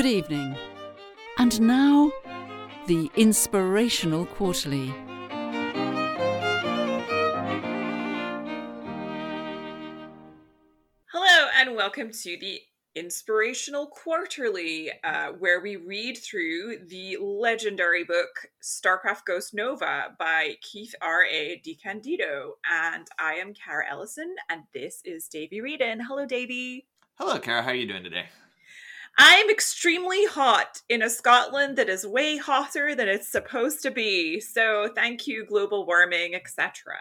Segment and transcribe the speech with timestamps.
[0.00, 0.56] Good evening.
[1.36, 2.10] And now,
[2.86, 4.94] the Inspirational Quarterly.
[11.12, 12.62] Hello, and welcome to the
[12.94, 20.94] Inspirational Quarterly, uh, where we read through the legendary book StarCraft Ghost Nova by Keith
[21.02, 21.60] R.A.
[21.62, 22.52] DeCandido.
[22.64, 25.98] And I am Cara Ellison, and this is Davey Reedon.
[26.08, 26.86] Hello, Davey.
[27.18, 27.60] Hello, Cara.
[27.60, 28.24] How are you doing today?
[29.22, 34.40] I'm extremely hot in a Scotland that is way hotter than it's supposed to be.
[34.40, 36.94] So thank you, global warming, etc.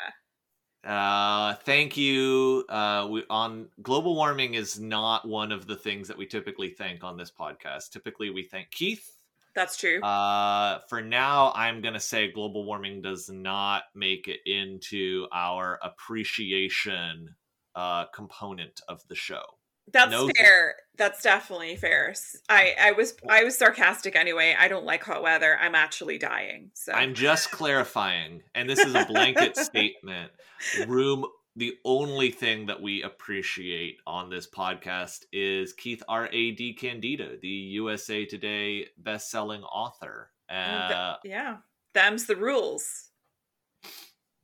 [0.84, 2.66] Uh, thank you.
[2.68, 7.06] Uh, we, on global warming is not one of the things that we typically thank
[7.06, 7.92] on this podcast.
[7.92, 9.16] Typically, we thank Keith.
[9.56, 10.02] That's true.
[10.02, 17.34] Uh, for now, I'm gonna say global warming does not make it into our appreciation
[17.76, 19.59] uh, component of the show.
[19.92, 20.76] That's No- fair.
[20.98, 22.14] That's definitely fair.
[22.50, 24.56] I I was I was sarcastic anyway.
[24.60, 25.58] I don't like hot weather.
[25.58, 26.72] I'm actually dying.
[26.74, 30.32] So I'm just clarifying, and this is a blanket statement.
[30.88, 31.26] Room.
[31.56, 36.28] The only thing that we appreciate on this podcast is Keith R.
[36.32, 36.56] A.
[36.56, 40.32] DeCandido, the USA Today best-selling author.
[40.50, 41.58] Th- Uh, yeah,
[41.94, 43.10] them's the rules.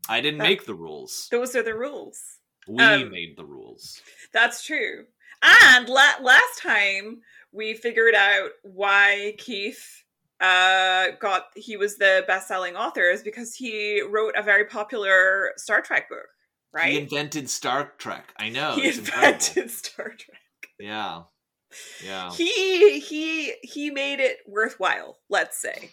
[0.10, 1.28] I didn't that- make the rules.
[1.32, 2.20] Those are the rules.
[2.68, 4.02] We um, made the rules.
[4.34, 5.06] That's true.
[5.46, 10.04] And la- last time we figured out why Keith
[10.42, 15.82] uh got he was the best-selling author is because he wrote a very popular Star
[15.82, 16.28] Trek book,
[16.74, 16.92] right?
[16.92, 18.34] He invented Star Trek.
[18.38, 18.76] I know.
[18.76, 19.28] He it's incredible.
[19.34, 20.40] invented Star Trek.
[20.80, 21.22] Yeah.
[22.04, 22.32] Yeah.
[22.32, 25.92] He he he made it worthwhile, let's say.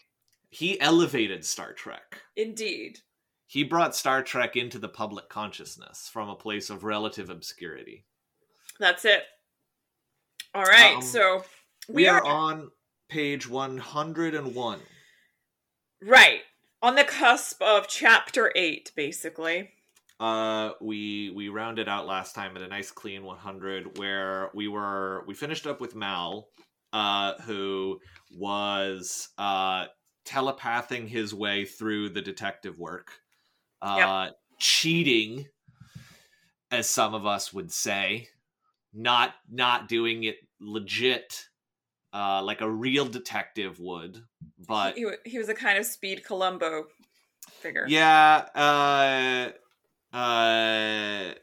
[0.50, 2.20] He elevated Star Trek.
[2.36, 2.98] Indeed.
[3.46, 8.04] He brought Star Trek into the public consciousness from a place of relative obscurity.
[8.80, 9.22] That's it.
[10.54, 10.96] All right.
[10.96, 11.44] Um, so
[11.88, 12.70] We, are, on
[13.08, 14.80] page 101.
[16.02, 16.40] right
[16.82, 19.70] on the cusp of chapter 8 basically.
[20.20, 25.24] Uh, we we rounded out last time at a nice clean 100 where we were
[25.26, 26.48] we finished up with Mal,
[26.92, 27.98] uh, who
[28.36, 29.86] was uh
[30.24, 33.10] telepathing his way through the detective work,
[33.80, 34.28] uh,
[34.60, 35.46] cheating,
[36.70, 38.28] as some of us would say,
[38.92, 41.48] not not doing it legit,
[42.12, 44.22] uh, like a real detective would,
[44.66, 46.84] but he, he was a kind of speed Columbo
[47.48, 47.86] figure.
[47.88, 51.34] yeah, uh uh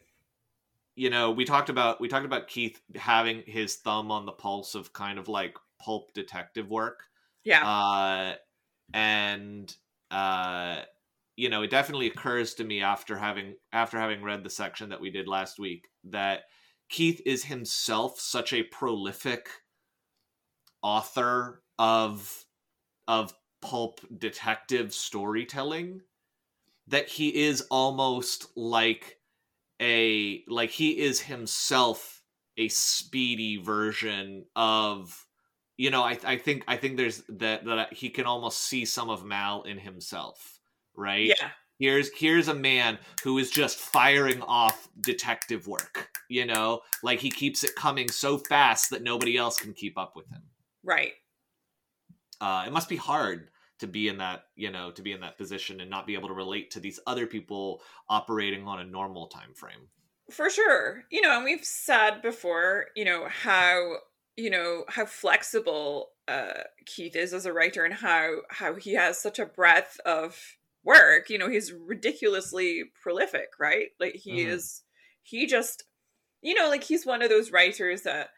[0.96, 4.76] you know, we talked about we talked about Keith having his thumb on the pulse
[4.76, 7.06] of kind of like pulp detective work.
[7.44, 7.66] Yeah.
[7.66, 8.34] Uh
[8.94, 9.74] and
[10.12, 10.82] uh
[11.38, 15.00] you know, it definitely occurs to me after having after having read the section that
[15.00, 16.42] we did last week that
[16.90, 19.50] Keith is himself such a prolific
[20.82, 22.46] author of
[23.08, 26.02] of pulp detective storytelling
[26.88, 29.18] that he is almost like
[29.82, 32.24] a like he is himself
[32.58, 35.26] a speedy version of
[35.78, 39.10] you know I, I think i think there's that that he can almost see some
[39.10, 40.60] of mal in himself
[40.96, 41.50] right yeah.
[41.80, 47.30] here's here's a man who is just firing off detective work you know like he
[47.30, 50.44] keeps it coming so fast that nobody else can keep up with him
[50.84, 51.14] Right.
[52.42, 55.38] uh, it must be hard to be in that you know to be in that
[55.38, 59.28] position and not be able to relate to these other people operating on a normal
[59.28, 59.88] time frame
[60.32, 61.04] For sure.
[61.10, 63.96] You know, and we've said before, you know, how
[64.38, 69.18] you know how flexible uh Keith is as a writer and how how he has
[69.20, 70.38] such a breadth of
[70.84, 71.30] work.
[71.30, 73.88] You know, he's ridiculously prolific, right?
[74.00, 74.54] Like he Mhm.
[74.54, 74.84] is
[75.24, 75.84] he just
[76.42, 78.30] you know, like he's one of those writers that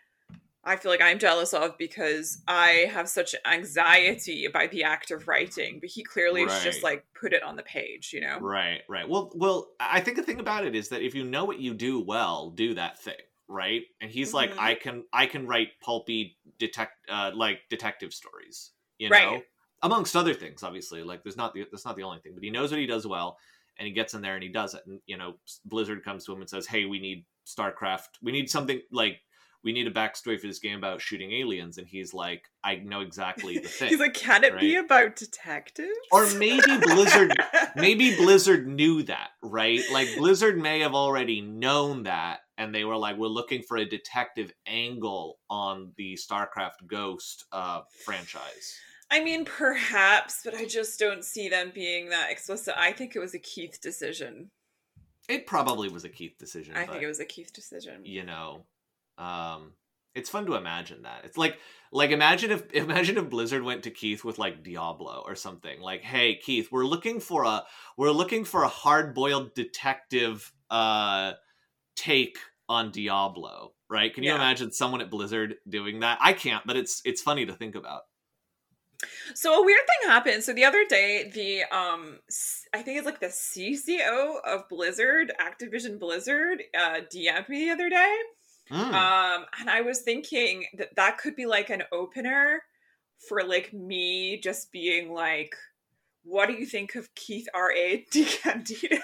[0.63, 5.28] I feel like I'm jealous of because I have such anxiety about the act of
[5.28, 8.38] writing, but he clearly has just like put it on the page, you know?
[8.40, 11.46] right right well well i think the thing about it is that if you know
[11.46, 13.14] what you do well do that thing
[13.47, 14.59] right and he's like Mhm.
[14.59, 19.43] i can i can write pulpy detect uh like detective stories you know Right.
[19.84, 22.49] amongst other things obviously like there's not the that's not the only thing but he
[22.49, 23.37] knows what he does well
[23.78, 25.34] and he gets in there and he does it and you know
[25.66, 27.26] blizzard comes to him and says hey we need
[27.56, 29.22] starcraft we need something like
[29.64, 33.02] we need a backstory for this game about shooting aliens and he's like i know
[33.02, 35.92] exactly the thing He's like, can it be about detectives?
[36.12, 37.34] Or maybe Blizzard-
[37.76, 42.98] maybe blizzard knew that right like blizzard may have already known that and they were
[42.98, 48.76] like we're looking for a detective angle on the starcraft ghost uh franchise
[49.14, 52.76] I mean, perhaps, but I just don't see them being that explicit.
[52.78, 54.52] I think it was a Keith decision.
[55.31, 58.01] It probably was a keith decision I but, think it was a Keith decision.
[58.05, 58.66] you know
[59.17, 59.73] um
[60.13, 61.23] It's fun to imagine that.
[61.23, 61.57] It's like
[61.91, 65.79] like imagine if imagine if Blizzard went to Keith with like Diablo or something.
[65.79, 67.63] Like, hey Keith, we're looking for a
[67.97, 71.33] we're looking for a hard boiled detective uh
[71.95, 72.37] take
[72.67, 74.13] on Diablo, right?
[74.13, 74.35] Can you Yeah.
[74.43, 76.17] imagine someone at Blizzard doing that?
[76.22, 78.01] I can't, but it's it's funny to think about.
[79.34, 80.44] So a weird thing happened.
[80.44, 82.20] So the other day, the um,
[82.74, 87.90] I think it's like the CCO of Blizzard, Activision Blizzard, uh, DM'd me the other
[87.90, 88.18] day.
[88.72, 88.94] Mm.
[88.94, 92.64] Um, and I was thinking that that could be like an opener
[93.28, 95.56] for like me just being like,
[96.24, 97.72] "What do you think of Keith R.
[97.72, 98.06] A.
[98.14, 99.00] DeCandido?"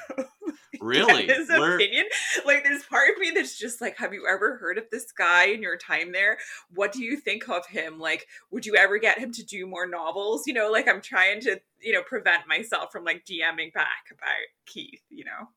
[0.81, 1.27] really?
[1.27, 2.05] his We're- opinion.
[2.45, 5.45] Like, there's part of me that's just like, have you ever heard of this guy
[5.47, 6.37] in your time there?
[6.73, 7.99] What do you think of him?
[7.99, 10.43] Like, would you ever get him to do more novels?
[10.47, 14.29] You know, like I'm trying to, you know, prevent myself from like DMing back about
[14.65, 15.01] Keith.
[15.09, 15.49] You know,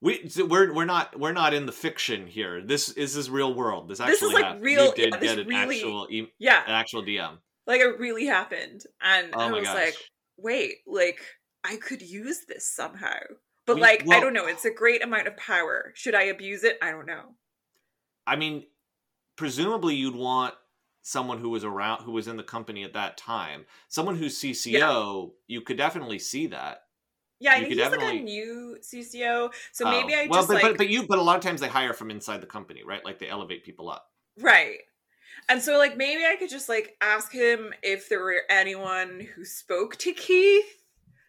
[0.00, 2.60] We so we're we're not we're not in the fiction here.
[2.62, 3.88] This is this real world.
[3.88, 4.64] This actually This is, like, happened.
[4.64, 7.38] real- You did yeah, get an really- actual e- yeah, an actual DM.
[7.66, 9.74] like it really happened, and Oh I was gosh.
[9.74, 9.96] like,
[10.36, 11.20] wait, like
[11.64, 13.18] I could use this somehow.
[13.66, 14.46] But We- like, I don't know.
[14.46, 15.92] It's a great amount of power.
[15.94, 16.76] Should I abuse it?
[16.82, 17.34] I don't know.
[18.26, 18.66] I mean,
[19.36, 20.54] presumably you'd want
[21.02, 23.66] someone who was around who was in the company at that time.
[23.88, 26.82] Someone who's CCO, you could definitely see that.
[27.40, 29.90] Yeah, I You think he's like a new CCO, so Oh.
[29.90, 31.68] maybe I well, just but, like but but you but a lot of times they
[31.68, 33.04] hire from inside the company, right?
[33.04, 34.10] Like they elevate people up.
[34.38, 34.78] Right.
[35.48, 39.44] And so like maybe I could just like ask him if there were anyone who
[39.44, 40.82] spoke to Keith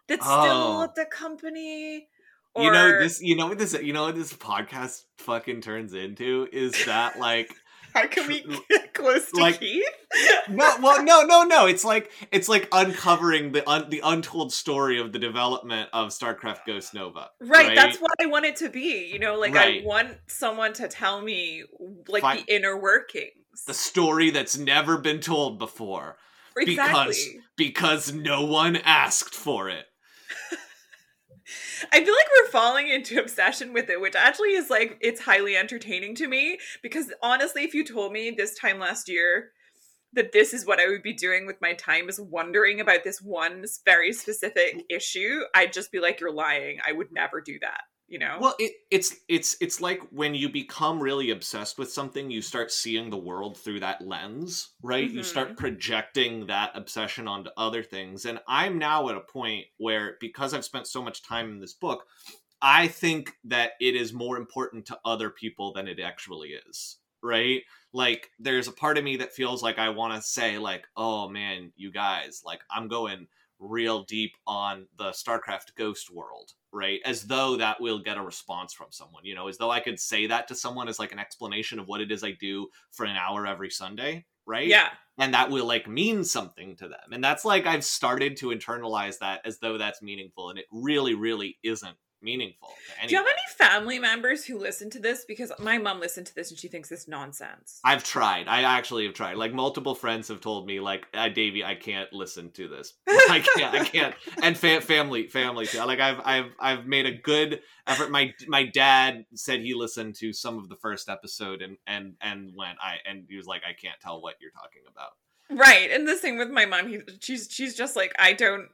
[0.08, 0.36] that's still
[0.78, 0.84] Oh.
[0.84, 2.08] at the company.
[2.56, 3.22] Or You know this.
[3.22, 3.74] You know what this.
[3.74, 7.54] You know what this podcast fucking turns into is that like
[7.94, 9.84] how can we get close to like- Keith?
[10.50, 14.98] no well no no no it's like it's like uncovering the un, the untold story
[15.00, 19.10] of the development of starcraft ghost nova Right, that's what I want it to be.
[19.12, 19.82] You know, like Right.
[19.84, 21.64] I want someone to tell me
[22.08, 23.32] like the inner workings.
[23.68, 26.16] the story that's never been told before
[26.58, 27.42] exactly.
[27.58, 29.86] because no one asked for it
[31.92, 35.56] I feel like we're falling into obsession with it, which actually is like it's highly
[35.56, 39.52] entertaining to me because honestly, if you told me this time last year
[40.14, 43.22] that this is what I would be doing with my time is wondering about this
[43.22, 46.80] one very specific issue, I'd just be like, you're lying.
[46.88, 47.82] I would never do that,
[48.16, 48.38] you know?
[48.40, 52.72] well it, it's it's it's like when you become really obsessed with something you start
[52.72, 55.12] seeing the world through that lens right?
[55.12, 55.58] You start mm-hmm.
[55.58, 58.26] projecting that obsession onto other things.
[58.26, 61.74] And i'm now at a point where because i've spent so much time in this
[61.74, 62.06] book
[62.62, 67.64] i think that it is more important to other people than it actually is right?
[67.92, 71.28] Like there's a part of me that feels like i want to say like oh
[71.28, 73.28] man you guys like i'm going
[73.66, 77.00] real deep on the starcraft ghost world right?
[77.06, 80.00] As though that will get a response from someone you know as though i could
[80.00, 83.06] say that to someone as like an explanation of what it is i do for
[83.06, 84.68] an hour every sunday right?
[84.68, 84.90] Yeah.
[85.18, 87.12] and that will like mean something to them.
[87.12, 91.16] And that's like i've started to internalize that as though that's meaningful and it really
[91.16, 92.70] really isn't meaningful
[93.02, 95.26] to Do you have any family members who listen to this?
[95.28, 97.80] Because my mom listened to this and she thinks it's nonsense.
[97.84, 98.48] I've tried.
[98.48, 99.38] I actually have tried.
[99.38, 102.94] Like multiple friends have told me, like, uh, Davey, I can't listen to this.
[103.08, 103.76] I can't.
[103.76, 104.16] I can't.
[104.42, 105.66] And fa- family, family.
[105.68, 105.84] too.
[105.84, 108.12] Like I've, I've, I've made a good effort.
[108.12, 112.52] My, my dad said he listened to some of the first episode and, and, and
[112.56, 115.12] went, I, and he was like, I can't tell what you're talking about.
[115.50, 115.92] Right.
[115.92, 116.88] And the same with my mom.
[116.88, 118.70] He, she's she's just like, I don't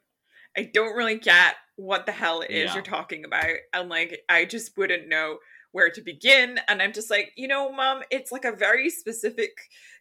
[0.58, 2.74] I don't really get what the hell it is Yeah.
[2.76, 3.46] you're talking about.
[3.74, 5.38] And like I just wouldn't know
[5.72, 6.60] where to begin.
[6.68, 9.52] And I'm just like, you know, mom, it's like a very specific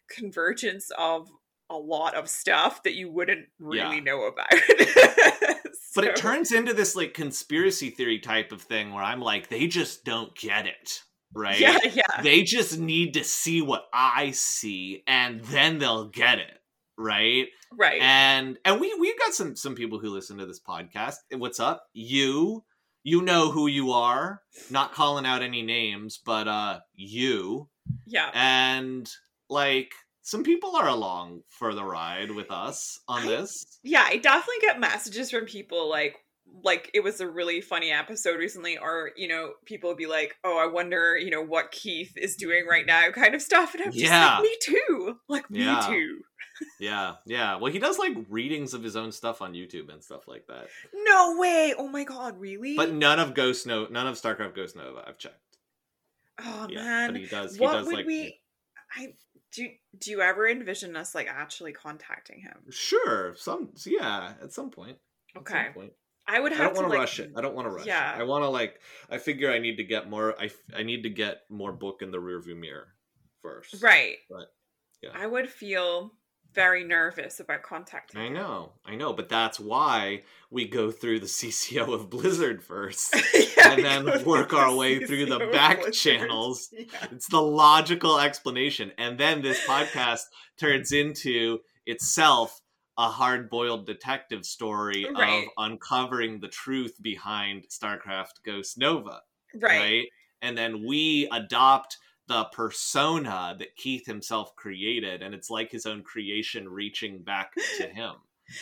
[0.09, 1.27] convergence of
[1.69, 4.03] a lot of stuff that you wouldn't really Yeah.
[4.03, 4.51] know about.
[5.93, 9.67] But it turns into this like conspiracy theory type of thing where I'm like, they
[9.67, 11.01] just don't get it.
[11.33, 11.59] Right.
[11.59, 12.21] Yeah, yeah.
[12.23, 16.60] they just need to see what I see and then they'll get it.
[16.97, 17.47] Right.
[17.77, 18.01] Right.
[18.01, 21.85] and and we we've got some some people who listen to this podcast what's up
[21.93, 22.63] you
[23.03, 27.69] you know who you are not calling out any names but uh you
[28.05, 28.29] yeah.
[28.33, 29.09] and
[29.49, 34.17] like some people are along for the ride with us on I- this yeah i
[34.17, 36.17] definitely get messages from people like
[36.63, 40.35] like it was a really funny episode recently or you know people would be like
[40.43, 43.83] oh i wonder you know what keith is doing right now kind of stuff and
[43.83, 44.35] i'm just Yeah.
[44.35, 45.79] like me too like me Yeah.
[45.87, 46.19] too
[46.79, 50.27] yeah yeah well he does like readings of his own stuff on youtube and stuff
[50.27, 54.15] like that no way oh my god really but none of ghost no none of
[54.15, 55.57] starcraft ghost nova i've checked
[56.39, 58.37] oh yeah man but he does he what does would like we
[58.97, 59.07] i
[59.55, 59.67] do
[59.97, 64.97] do you ever envision us like actually contacting him sure some yeah at some point
[65.35, 65.69] At some Okay.
[65.73, 65.93] point.
[66.27, 67.31] I would have I don't to want to like rush it.
[67.35, 68.15] I don't want to rush yeah.
[68.15, 68.21] it.
[68.21, 68.79] I want to like.
[69.09, 70.35] I figure I need to get more.
[70.39, 72.87] I I need to get more book in the rearview mirror
[73.41, 73.81] first.
[73.81, 74.53] right But
[75.01, 75.09] Yeah.
[75.15, 76.13] I would feel
[76.53, 78.19] very nervous about contacting.
[78.19, 83.15] I know, I know, but that's why we go through the CCO of Blizzard first,
[83.57, 85.93] Yeah, and then work our way through the back Blizzard.
[85.93, 86.69] channels.
[86.77, 87.07] Yeah.
[87.11, 90.23] It's the logical explanation, and then this podcast
[90.59, 92.61] turns into itself
[92.97, 95.45] a hard-boiled detective story Right.
[95.45, 99.21] of uncovering the truth behind StarCraft Ghost Nova.
[99.55, 99.79] Right.
[99.79, 100.07] right?
[100.41, 106.03] And then we adopt the persona that Keith himself created, and it's like his own
[106.03, 108.15] creation reaching back to him.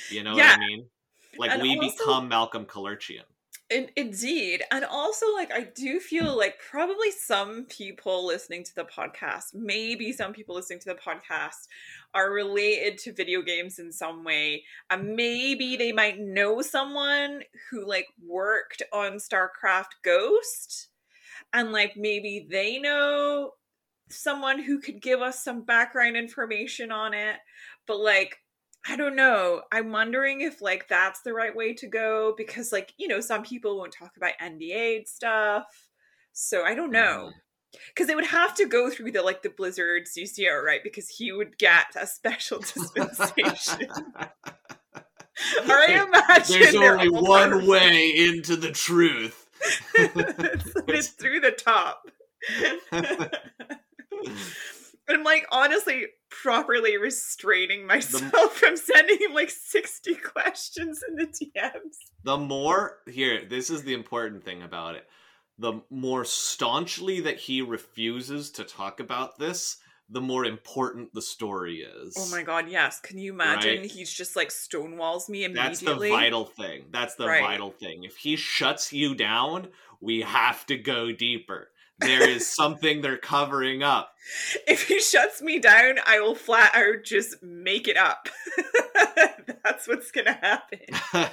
[0.09, 0.51] You know Yeah.
[0.57, 0.89] what I mean?
[1.37, 3.23] Like And we also- become Malcolm Kelerchian.
[3.69, 4.63] In, indeed.
[4.71, 10.11] And also, like, I do feel like probably some people listening to the podcast, maybe
[10.11, 11.67] some people listening to the podcast,
[12.15, 14.63] are related to video games in some way.
[14.89, 20.87] And maybe they might know someone who, like, worked on StarCraft Ghost.
[21.53, 23.51] And, like, maybe they know
[24.09, 27.37] someone who could give us some background information on it.
[27.85, 28.37] But, like,
[28.87, 29.61] I don't know.
[29.71, 33.43] I'm wondering if like that's the right way to go because like, you know, some
[33.43, 35.65] people won't talk about NDA stuff.
[36.31, 37.31] So I don't know.
[37.31, 37.81] Mm.
[37.95, 40.83] Cuz it would have to go through the like the Blizzard CCO, right?
[40.83, 43.87] Because he would get a special dispensation.
[45.67, 49.45] I imagine There's only one way into the truth.
[49.95, 52.03] it's, it's through the top.
[52.91, 53.29] Mm.
[55.09, 61.95] I'm like honestly properly restraining myself from sending him like 60 questions in the DMs.
[62.23, 65.05] the more here, this is the important thing about it.
[65.57, 69.77] The more staunchly that he refuses to talk about this,
[70.11, 72.15] the more important the story is.
[72.17, 72.99] Oh my god, yes.
[72.99, 73.81] Can you imagine?
[73.81, 73.91] Right.
[73.91, 75.85] He's just like stonewalls me immediately.
[75.85, 76.85] That's the vital thing.
[76.91, 77.41] That's the Right.
[77.43, 78.03] vital thing.
[78.05, 79.67] If he shuts you down,
[79.99, 81.71] we have to go deeper.
[81.99, 84.11] There is something they're covering up.
[84.67, 88.29] If he shuts me down, I will flat out just make it up.
[89.63, 90.79] That's what's gonna happen.
[91.13, 91.29] I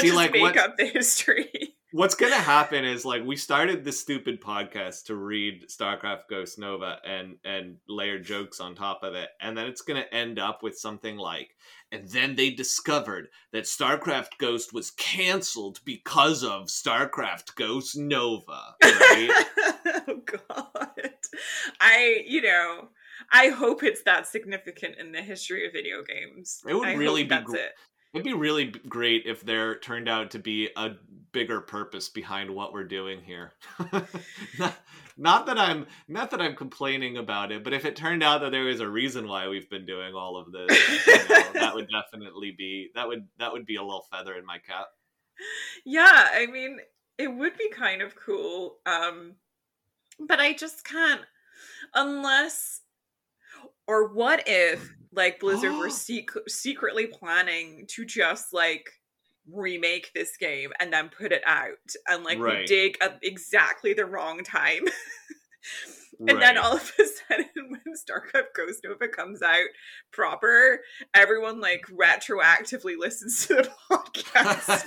[0.00, 1.74] See, just like, make what- up the history.
[1.92, 6.98] What's gonna happen is like we started this stupid podcast to read StarCraft Ghost Nova
[7.06, 10.76] and and layer jokes on top of it, and then it's gonna end up with
[10.76, 11.50] something like,
[11.92, 18.74] and then they discovered that StarCraft Ghost was canceled because of StarCraft Ghost Nova.
[18.82, 19.44] Right?
[20.08, 21.10] oh god.
[21.80, 22.88] I, you know,
[23.30, 26.62] I hope it's that significant in the history of video games.
[26.66, 27.72] It would I really be that's gr- it.
[28.14, 30.92] It'd be really great if there turned out to be a
[31.36, 33.52] bigger purpose behind what we're doing here.
[34.58, 34.74] not,
[35.18, 38.52] not that I'm not that I'm complaining about it, but if it turned out that
[38.52, 41.88] there was a reason why we've been doing all of this, you know, that would
[41.90, 44.86] definitely be that would that would be a little feather in my cap.
[45.84, 46.78] Yeah, I mean,
[47.18, 48.78] it would be kind of cool.
[48.86, 49.34] Um
[50.18, 51.20] but I just can't
[51.94, 52.80] unless
[53.86, 58.90] or what if like Blizzard were sec- secretly planning to just like
[59.52, 64.06] remake this game and then put it out and like we dig at exactly the
[64.06, 64.82] wrong time.
[66.18, 69.66] And then all of a sudden, when StarCraft Ghost Nova comes out
[70.12, 70.80] proper,
[71.14, 74.86] everyone like retroactively listens to the podcast.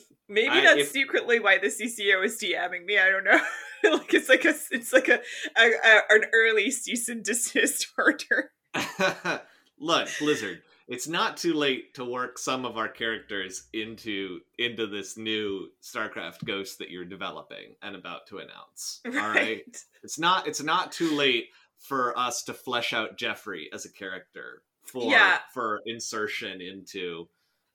[0.31, 2.97] Maybe I- that's if- secretly why the CCO is DMing me.
[2.97, 3.39] I don't know.
[3.97, 5.19] like it's like a it's like a,
[5.57, 8.51] a, a an early cease and desist order.
[9.79, 15.17] Look, Blizzard, it's not too late to work some of our characters into into this
[15.17, 19.01] new StarCraft Ghost that you're developing and about to announce.
[19.05, 19.63] All right.
[20.03, 21.47] It's not it's not too late
[21.79, 25.39] for us to flesh out Jeffrey as a character for Yeah.
[25.53, 27.27] for insertion into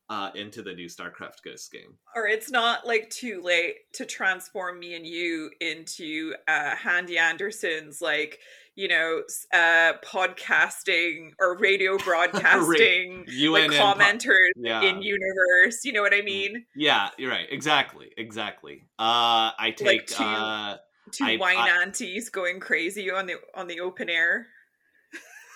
[0.08, 1.96] uh into the new StarCraft Ghost game.
[2.14, 8.00] or it's not like too late to transform me and you into uh Handy Anderson's
[8.00, 8.38] like
[8.76, 9.22] you know
[9.52, 14.82] uh podcasting or radio broadcasting like UNN po- commenters Yeah.
[14.82, 17.46] in universe you know what I mean Yeah, you're right.
[17.50, 18.10] Exactly.
[18.16, 18.82] Exactly.
[18.98, 20.76] Uh I take to- uh
[21.10, 24.46] two I- wine I- aunties going crazy on the on the open air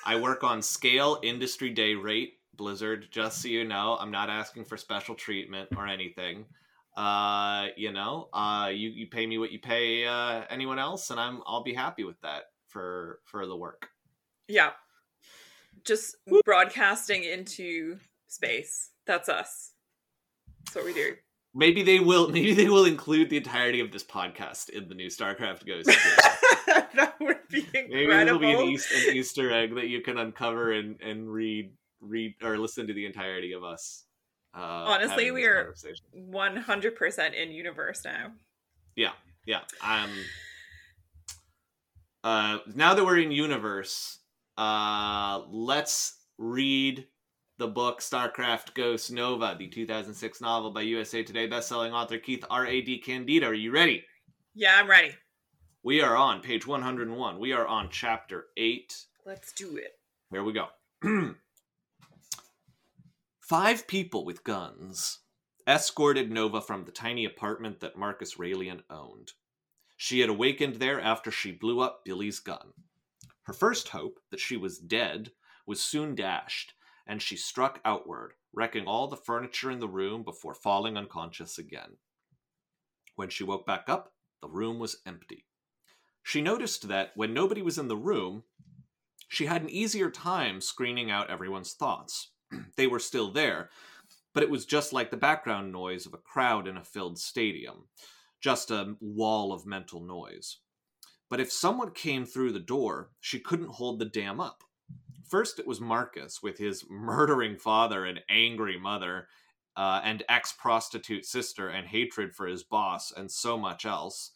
[0.04, 3.08] I work on scale industry day rate Blizzard.
[3.10, 6.44] Just so you know, I'm not asking for special treatment or anything.
[6.96, 11.18] Uh, you know, uh, you you pay me what you pay uh, anyone else, and
[11.18, 13.88] I'm I'll be happy with that for for the work.
[14.48, 14.70] yeah
[15.84, 17.98] just broadcasting into
[18.28, 19.72] space that's us
[20.64, 21.14] that's what we do
[21.52, 22.28] Maybe they will.
[22.32, 25.88] Maybe they will include the entirety of this podcast in the new StarCraft Ghost.
[26.94, 27.96] that would be incredible.
[27.96, 31.72] Maybe it'll be an, East, an Easter egg that you can uncover and and read
[32.00, 34.04] read or listen to the entirety of us.
[34.54, 35.74] Uh, Honestly, we are
[36.16, 38.32] 100% in universe now.
[38.96, 39.12] Yeah,
[39.46, 39.60] yeah.
[39.82, 40.10] Um.
[42.22, 44.18] Uh, now that we're in universe,
[44.58, 47.06] uh, let's read
[47.58, 52.82] the book StarCraft Ghost Nova, the 2006 novel by USA Today bestselling author Keith R.A.
[52.82, 53.44] DeCandido.
[53.44, 54.04] Are you ready?
[54.54, 55.14] Yeah, I'm ready.
[55.82, 57.38] We are on page 101.
[57.38, 58.94] We are on chapter 8.
[59.24, 59.92] Let's do it.
[60.30, 60.66] Here we go.
[63.50, 65.22] Five people with guns
[65.66, 69.32] escorted Nova from the tiny apartment that Marcus Raelian owned.
[69.96, 72.74] She had awakened there after she blew up Billy's gun.
[73.42, 75.32] Her first hope that she was dead
[75.66, 76.74] was soon dashed,
[77.08, 81.96] and she struck outward, wrecking all the furniture in the room before falling unconscious again.
[83.16, 85.44] When she woke back up, the room was empty.
[86.22, 88.44] She noticed that when nobody was in the room,
[89.26, 92.30] she had an easier time screening out everyone's thoughts.
[92.76, 93.70] they were still there,
[94.34, 97.84] but it was just like the background noise of a crowd in a filled stadium
[98.40, 100.58] just a wall of mental noise.
[101.28, 104.64] But if someone came through the door, she couldn't hold the dam up.
[105.28, 109.28] First, it was Marcus with his murdering father and angry mother,
[109.76, 114.32] uh, and ex prostitute sister, and hatred for his boss, and so much else.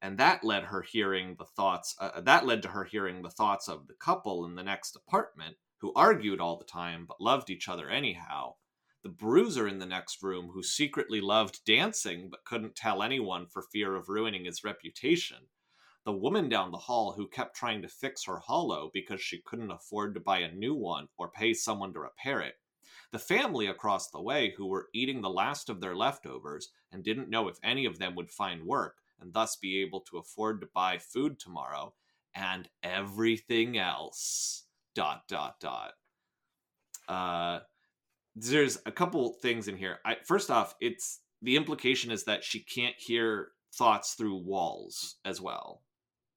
[0.00, 1.96] And that led her hearing the thoughts.
[1.98, 5.56] Uh, that led to her hearing the thoughts of the couple in the next apartment,
[5.78, 8.54] who argued all the time but loved each other anyhow.
[9.02, 13.62] The bruiser in the next room who secretly loved dancing but couldn't tell anyone for
[13.62, 15.48] fear of ruining his reputation,
[16.04, 19.70] the woman down the hall who kept trying to fix her holo because she couldn't
[19.70, 22.54] afford to buy a new one or pay someone to repair it,
[23.12, 27.30] the family across the way who were eating the last of their leftovers and didn't
[27.30, 30.68] know if any of them would find work and thus be able to afford to
[30.72, 31.92] buy food tomorrow,
[32.34, 34.67] and everything else.
[34.98, 35.92] Dot dot dot.
[37.08, 37.60] Uh,
[38.34, 40.00] there's a couple things in here.
[40.04, 45.40] I, first off, it's the implication is that she can't hear thoughts through walls as
[45.40, 45.82] well,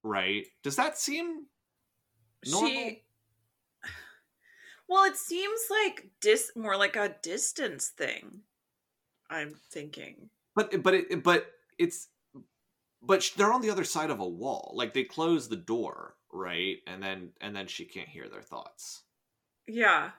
[0.04, 0.46] right?
[0.62, 1.46] Does that seem
[2.46, 2.70] normal?
[2.70, 3.02] She...
[4.88, 8.42] Well, it seems like dis more like a distance thing.
[9.28, 11.46] I'm thinking, but but it but
[11.80, 12.06] it's
[13.02, 14.72] but they're on the other side of a wall.
[14.76, 16.76] Like they close the door, right?
[16.86, 19.02] And then and then she can't hear their thoughts.
[19.66, 20.10] Yeah.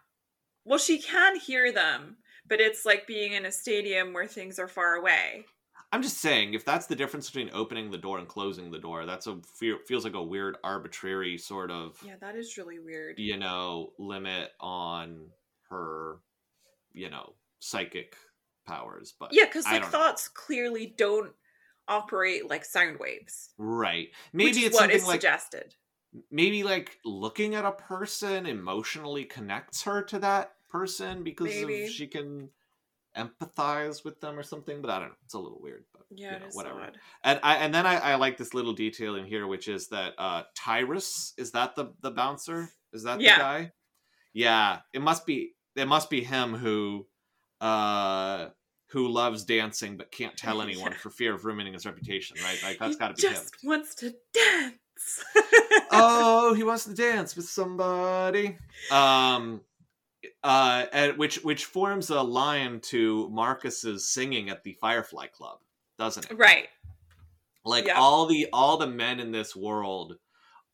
[0.66, 4.68] Well, she can hear them, but it's like being in a stadium where things are
[4.68, 5.46] far away.
[5.92, 9.06] I'm just saying, if that's the difference between opening the door and closing the door,
[9.06, 9.40] that's a
[9.86, 11.98] feels like a weird, arbitrary sort of.
[12.06, 13.20] Yeah, that is really weird.
[13.20, 15.28] You know, limit on
[15.70, 16.18] her,
[16.94, 18.16] you know, psychic
[18.66, 19.14] powers.
[19.20, 20.42] But yeah, because like thoughts know.
[20.46, 21.32] clearly don't
[21.88, 23.50] operate like sound waves.
[23.58, 24.08] Right.
[24.32, 25.76] Maybe it's what is like, suggested
[26.32, 32.08] maybe like looking at a person emotionally connects her to that person because of, she
[32.08, 32.50] can
[33.18, 35.16] empathize with them or something but i don't know.
[35.24, 36.82] It's a little weird but yeah you know, whatever.
[36.82, 36.98] odd.
[37.24, 40.14] and i and then I, I like this little detail in here which is that
[40.18, 42.70] uh tyrus is that the the bouncer?
[42.92, 43.36] Is that yeah.
[43.36, 43.72] the guy?
[44.34, 47.06] Yeah it must be it must be him who
[47.62, 48.48] uh
[48.90, 50.98] who loves dancing but can't tell anyone yeah.
[50.98, 52.60] for fear of ruining his reputation right?
[52.64, 54.74] Like that's got to be just him wants to dance
[55.92, 58.58] oh, he wants to dance with somebody.
[58.92, 59.62] Um,
[60.44, 65.60] uh, and which which forms a line to Marcus's singing at the Firefly Club,
[65.98, 66.38] doesn't it?
[66.38, 66.68] Right.
[67.66, 70.18] Like all the all the men in this world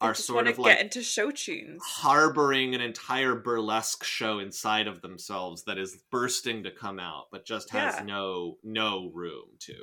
[0.01, 5.01] are sort of like get into show tunes, harboring an entire burlesque show inside of
[5.01, 8.03] themselves that is bursting to come out, but just has yeah.
[8.05, 9.75] no no room to.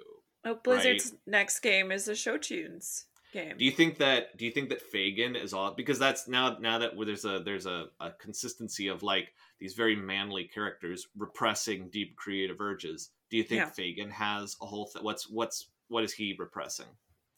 [0.44, 1.20] Oh, Blizzard's right?
[1.26, 3.56] next game is the show tunes game.
[3.58, 4.36] Do you think that?
[4.36, 7.66] Do you think that Fagin is all because that's now now that there's a there's
[7.66, 13.10] a, a consistency of like these very manly characters repressing deep creative urges.
[13.30, 13.70] Do you think yeah.
[13.70, 15.02] Fagin has a whole thing?
[15.02, 16.86] What's what's what is he repressing?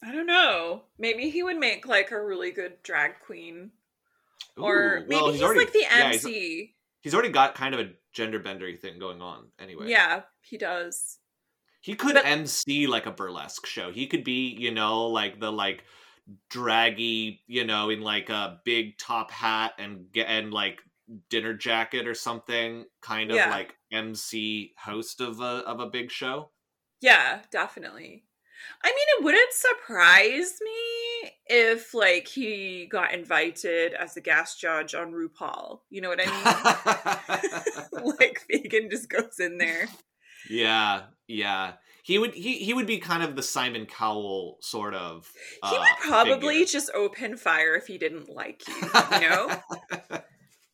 [0.03, 0.83] I don't know.
[0.97, 3.71] Maybe he would make like a really good drag queen,
[4.57, 6.29] Ooh, or maybe well, he's, he's already, like the MC.
[6.29, 6.69] Yeah, he's,
[7.01, 9.89] he's already got kind of a gender bendery thing going on anyway.
[9.89, 11.17] Yeah, he does.
[11.81, 13.91] He could but, MC like a burlesque show.
[13.91, 15.83] He could be, you know, like the like
[16.49, 20.79] draggy, you know, in like a big top hat and get and like
[21.29, 23.49] dinner jacket or something, kind of yeah.
[23.49, 26.51] like MC host of a of a big show.
[27.01, 28.25] Yeah, definitely.
[28.83, 34.93] I mean, it wouldn't surprise me if like he got invited as a guest judge
[34.93, 35.79] on RuPaul.
[35.89, 36.25] You know what I
[37.93, 38.03] mean?
[38.19, 39.87] like Fagin just goes in there.
[40.49, 41.73] Yeah, yeah.
[42.03, 45.31] He would he he would be kind of the Simon Cowell sort of.
[45.61, 46.65] Uh, he would probably figure.
[46.65, 48.75] just open fire if he didn't like you.
[49.13, 49.55] You know,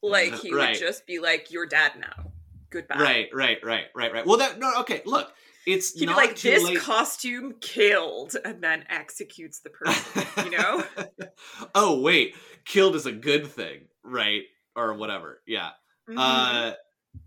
[0.02, 0.70] like he right.
[0.70, 2.32] would just be like, "You're dad now."
[2.76, 3.00] goodbye.
[3.00, 4.26] Right, right, right, right, right.
[4.26, 5.02] Well, that no, okay.
[5.06, 5.32] Look,
[5.66, 6.80] it's He'd not like, this late.
[6.80, 10.24] costume killed, and then executes the person.
[10.44, 10.84] you know?
[11.76, 14.44] oh wait, killed is a good thing, right?
[14.76, 15.42] Or whatever.
[15.48, 15.70] Yeah.
[16.10, 16.16] Mhm.
[16.18, 16.74] Uh,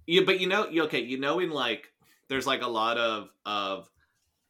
[0.06, 1.88] yeah, but you know, okay, you know, in like,
[2.28, 3.88] there's like a lot of of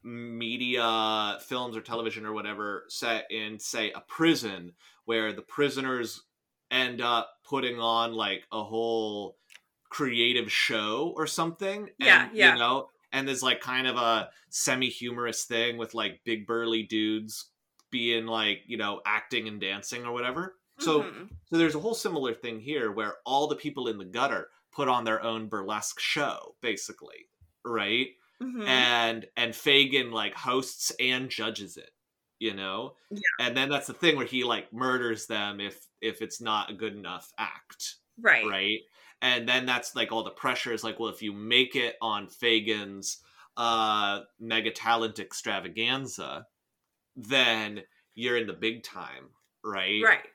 [0.03, 4.73] media, films or television or whatever set in, say, a prison
[5.05, 6.23] where the prisoners
[6.71, 9.37] end up putting on like a whole
[9.89, 11.89] creative show or something.
[11.97, 12.53] Yeah, and, yeah.
[12.53, 17.45] You know, and there's like kind of a semi-humorous thing with like big burly dudes
[17.91, 20.55] being like you know acting and dancing or whatever.
[20.77, 21.29] So Mhm.
[21.49, 24.87] so there's a whole similar thing here where all the people in the gutter put
[24.87, 27.27] on their own burlesque show, basically,
[27.65, 28.07] right?
[28.41, 28.67] Mhm.
[28.67, 31.91] And and Fagin like hosts and judges it,
[32.39, 32.95] you know?
[33.11, 33.19] Yeah.
[33.39, 36.73] And then that's the thing where he like murders them if if it's not a
[36.73, 38.45] good enough act, right.
[38.49, 38.79] right?
[39.21, 42.27] And then that's like all the pressure is like, well, if you make it on
[42.29, 43.19] Fagin's
[43.57, 46.45] uh mega talent extravaganza,
[47.15, 47.83] then
[48.15, 49.29] you're in the big time,
[49.63, 50.01] right?
[50.03, 50.27] Right.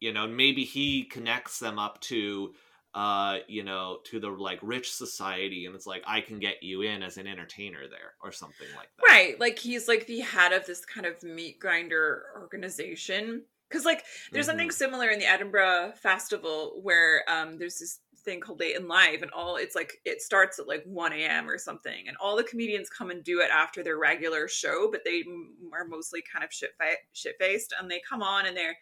[0.00, 2.54] you know maybe he connects them up to
[2.94, 6.82] uh you know to the like rich society and it's like i can get you
[6.82, 9.38] in as an entertainer there or something like that Right.
[9.40, 13.44] Like he's like the head of this kind of meat grinder organization.
[13.70, 14.72] Cause like there's something Mhm.
[14.72, 19.30] similar in the Edinburgh Festival where um there's this thing called Late and Live and
[19.30, 21.48] all it's like it starts at like 1 a.m.
[21.48, 25.04] or something and all the comedians come and do it after their regular show, but
[25.04, 26.70] they m- are mostly kind of shit
[27.12, 28.76] shit faced and they come on and they're they,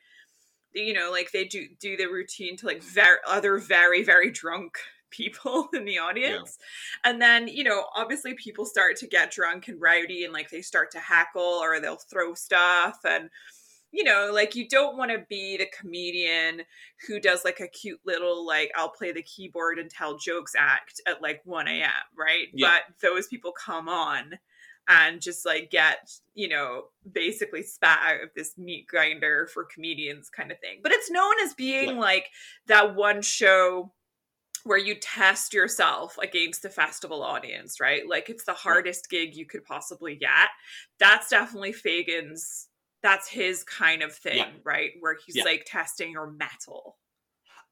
[0.75, 4.79] you know like they do do the routine to like very other very very drunk
[5.11, 6.59] people in the audience.
[7.05, 10.63] And then you know obviously people start to get drunk and rowdy and like they
[10.63, 12.99] start to hackle or they'll throw stuff.
[13.05, 13.31] And
[13.91, 16.63] you know like you don't want to be the comedian
[17.07, 21.01] who does like a cute little like i'll play the keyboard and tell jokes act
[21.07, 22.49] at like 1 a.m right?
[22.53, 22.69] Yeah.
[22.69, 24.39] but those people come on
[24.89, 30.29] and just like get you know basically spat out of this meat grinder for comedians
[30.31, 32.01] kind of thing but it's known as being Yeah.
[32.01, 32.27] like
[32.67, 33.93] that one show
[34.65, 39.47] where you test yourself against the festival audience right like it's the hardest gig you
[39.47, 40.49] could possibly get
[40.99, 42.69] that's definitely fagin's
[43.03, 44.51] that's his kind of thing Yeah.
[44.65, 45.45] right where he's Yeah.
[45.45, 46.97] like testing your mettle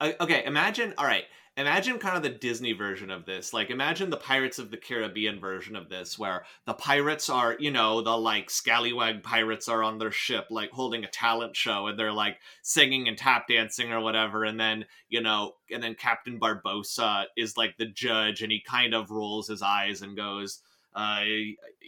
[0.03, 1.25] okay imagine all right
[1.57, 5.41] imagine kind of the disney version of this like imagine the pirates of the caribbean
[5.41, 9.99] version of this where the pirates are you know the like scallywag pirates are on
[9.99, 14.01] their ship like holding a talent show and they're like singing and tap dancing or
[14.01, 18.61] whatever and then you know and then captain barbossa is like the judge and he
[18.61, 20.61] kind of rolls his eyes and goes
[20.95, 21.21] uh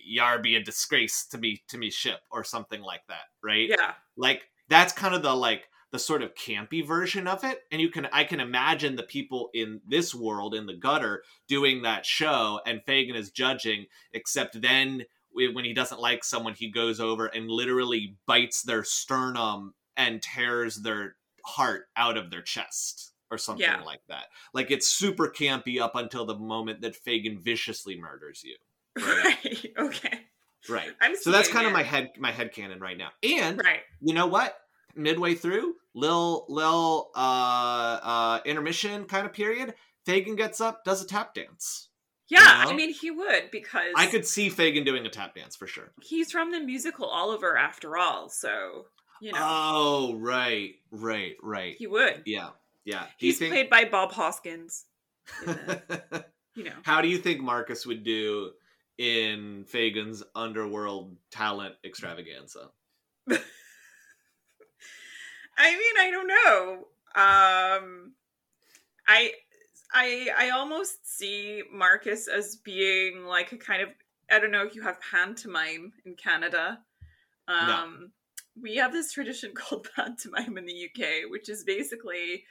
[0.05, 3.69] yar be a disgrace to me to me ship or something like that right?
[3.69, 3.93] Yeah.
[4.17, 7.63] Like that's kind of the like the sort of campy version of it.
[7.73, 11.83] And you can i can imagine the people in this world in the gutter doing
[11.83, 16.99] that show and fagin is judging except then when he doesn't like someone he goes
[17.01, 23.39] over and literally bites their sternum and tears their heart out of their chest or
[23.39, 23.83] something Yeah.
[23.83, 24.25] like that.
[24.55, 28.57] Like it's super campy up until the moment that fagin viciously murders you.
[28.99, 29.37] Right.
[29.45, 29.73] right.
[29.79, 30.21] Okay.
[30.69, 30.91] Right.
[31.01, 33.11] I'm so that's kind of my head my head canon right now.
[33.23, 33.81] And right.
[34.01, 34.57] you know what?
[34.97, 37.19] Midway through, lil lil uh
[38.03, 39.75] uh intermission kind of period,
[40.07, 41.89] Fagin gets up, does a tap dance.
[42.31, 42.71] yeah know?
[42.71, 45.93] i mean he would because I could see Fagin doing a tap dance for sure.
[46.03, 48.87] he's from the musical oliver after all so
[49.21, 51.75] you know Oh, right, right, right.
[51.79, 52.51] he would Yeah,
[52.85, 53.03] yeah.
[53.19, 53.53] Do he's think?
[53.53, 54.85] played by bob hoskins
[55.45, 56.25] the-
[56.55, 58.53] you know How do you think Marcus would do
[58.99, 62.71] in Fagin's underworld talent extravaganza?
[65.59, 66.75] I mean, I don't know.
[67.15, 68.13] Um,
[69.09, 69.33] I,
[69.93, 73.89] I, I almost see Marcus as being like a kind of.
[74.31, 76.79] I don't know if you have pantomime in Canada.
[77.49, 78.13] Um,
[78.61, 82.45] We have this tradition called pantomime in the UK, which is basically,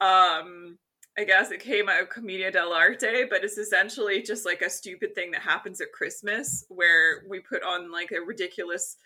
[0.00, 0.78] um,
[1.18, 5.14] I guess it came out of Commedia dell'arte, but it's essentially just like a stupid
[5.14, 8.96] thing that happens at Christmas where we put on like a ridiculous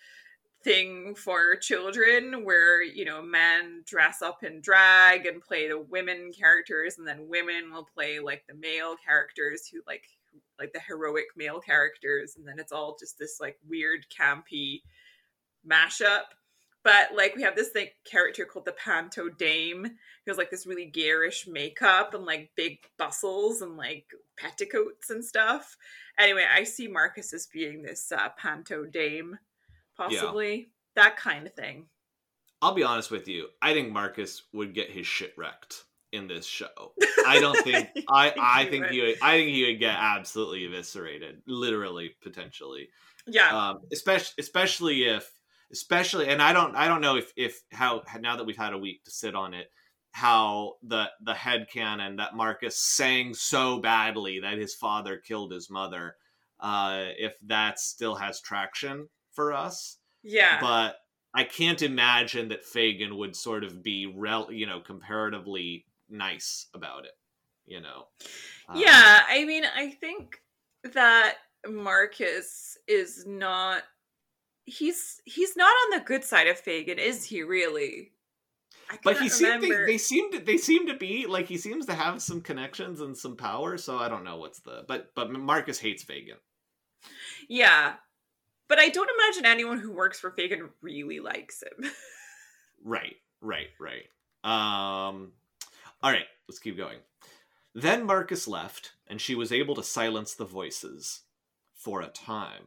[0.66, 6.32] thing for children where you know men dress up in drag and play the women
[6.36, 10.02] characters and then women will play like the male characters who like
[10.58, 14.80] like the heroic male characters and then it's all just this like weird campy
[15.64, 16.24] mashup.
[16.82, 20.66] But like we have this like character called the panto dame who has like this
[20.66, 25.76] really garish makeup and like big bustles and like petticoats and stuff.
[26.18, 29.38] Anyway i see marcus as being this uh, panto dame
[29.96, 31.86] possibly that kind of thing
[32.62, 33.48] I'll be honest with you.
[33.60, 36.92] I think Marcus would get his shit wrecked in this show.
[37.26, 41.42] I don't think I I think he would, I think he would get absolutely eviscerated,
[41.46, 42.88] literally potentially.
[43.26, 43.70] Yeah.
[43.70, 45.30] Um especially especially if
[45.70, 48.78] especially and I don't I don't know if if how now that we've had a
[48.78, 49.70] week to sit on it
[50.12, 55.68] how the the head canon that Marcus sang so badly that his father killed his
[55.68, 56.16] mother
[56.60, 60.58] uh if that still has traction for us yeah.
[60.60, 60.96] but
[61.34, 67.04] I can't imagine that Fagin would sort of be rel you know comparatively nice about
[67.04, 67.12] it
[67.66, 68.06] you know
[68.68, 70.40] Um, yeah, I mean, I think
[70.94, 71.36] that
[71.68, 73.82] Marcus is not
[74.64, 78.12] he's he's not on the good side of Fagin, is he really?
[78.90, 81.86] I but he seemed they, they seem to they seem to be like he seems
[81.86, 85.32] to have some connections and some power so i don't know what's the but but
[85.32, 86.36] marcus hates fagin
[87.48, 87.94] Yeah.
[88.68, 91.90] But I don't imagine anyone who works for Fagin really likes him.
[92.84, 94.04] right right right
[94.44, 95.32] um
[96.02, 96.98] all right let's keep going
[97.74, 101.22] then marcus left and she was able to silence the voices
[101.74, 102.64] for a time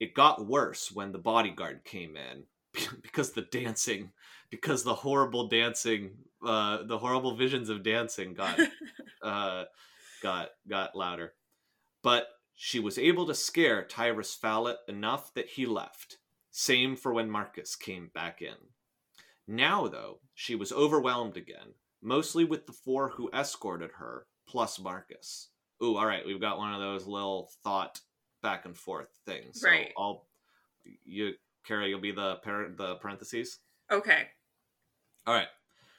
[0.00, 2.44] it got worse when the bodyguard came in
[3.02, 4.10] because the dancing
[4.50, 6.12] because the horrible dancing
[6.44, 8.58] uh the horrible visions of dancing got
[9.22, 9.64] uh,
[10.22, 11.32] got got louder.
[12.02, 16.16] But she was able to scare Tyrus Fallet enough that he left.
[16.50, 18.54] Same for when Marcus came back in.
[19.46, 25.50] Now, though, she was overwhelmed again, mostly with the four who escorted her, plus Marcus.
[25.82, 28.00] Ooh, all right, we've got one of those little thought
[28.42, 29.60] back and forth things.
[29.60, 29.92] So Right.
[29.96, 30.26] I'll
[31.04, 31.32] you,
[31.66, 33.58] Cara, you'll be the par- the parentheses.
[33.90, 34.28] okay.
[35.26, 35.48] All right,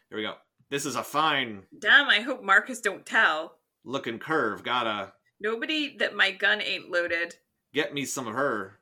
[0.09, 0.35] here we go.
[0.69, 3.59] This is a fine Damn, I hope Marcus don't tell.
[3.83, 4.63] looking curve.
[4.63, 7.35] Gotta Nobody that my gun ain't loaded.
[7.73, 8.79] get me some of her.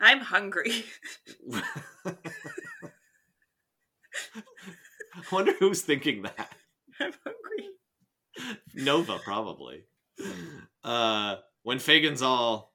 [0.00, 0.84] I'm hungry.
[1.54, 1.62] I
[5.32, 6.52] wonder who's thinking that.
[7.00, 8.56] I'm hungry.
[8.74, 9.84] Nova, probably.
[10.84, 12.72] Uh, when Fagin's all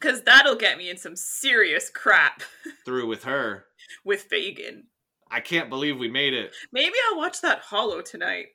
[0.00, 2.42] Cause that'll get me in some serious crap
[2.84, 3.64] through with her,
[4.04, 4.82] with Fagin.
[5.30, 8.46] I can't believe we made it Maybe I'll watch that holo tonight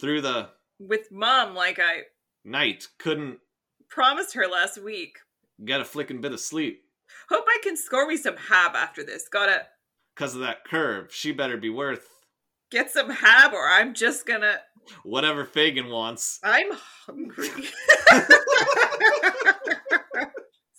[0.00, 2.02] through the with Mom, like I
[2.44, 2.88] night.
[2.98, 3.38] Couldn't
[3.88, 5.18] promised her last week.
[5.64, 6.84] get a flicking bit of sleep
[7.28, 9.28] Hope I can score me some hab after this.
[9.28, 9.66] Gotta
[10.14, 11.12] because of that curve.
[11.12, 12.06] She better be worth
[12.70, 14.60] get some hab, or I'm just gonna.
[15.02, 16.38] whatever Fagin wants.
[16.42, 16.70] I'm
[17.06, 17.48] hungry.
[17.48, 18.28] this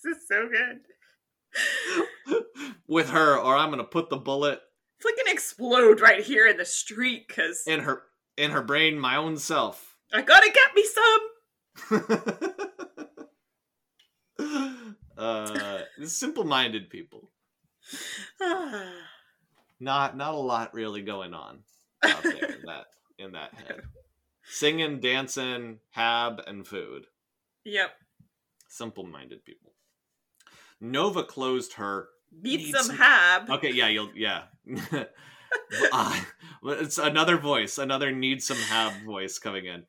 [0.06, 0.82] is so good.
[2.88, 4.62] with her, or I'm gonna put the bullet
[5.00, 8.04] Flicking explode right here in the street, cause in her
[8.38, 9.96] in her brain, my own self.
[10.14, 11.22] I gotta get me some.
[15.18, 17.30] uh, simple-minded people.
[19.84, 21.64] Not not a lot really going on
[22.04, 22.86] out there in that
[23.18, 23.82] in that head.
[24.44, 27.08] Singing, dancing, hab, and food.
[27.66, 27.90] yep.
[28.70, 29.74] Simple-minded people.
[30.80, 32.10] Nova closed her.
[32.32, 33.50] Need some some- hab.
[33.50, 34.44] Okay, yeah, you'll yeah.
[35.92, 36.22] uh,
[36.66, 39.84] it's another voice, another need some hab voice coming in.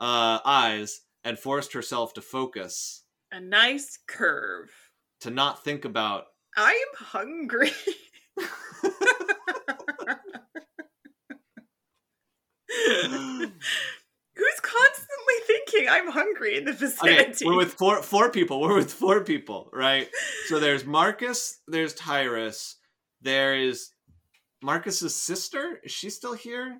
[0.00, 3.02] Uh, eyes and forced herself to focus
[3.32, 4.70] A nice curve.
[5.20, 6.24] to not think about
[6.56, 7.70] I'm hungry.
[14.36, 17.44] Who's constantly thinking I'm hungry in the Okay, vicinity?
[17.44, 18.60] we're with four four people.
[18.60, 20.08] We're with four people, right?
[20.46, 22.76] So there's Marcus, there's Tyrus,
[23.20, 23.90] there is
[24.62, 25.80] Marcus's sister.
[25.84, 26.78] Is she still here?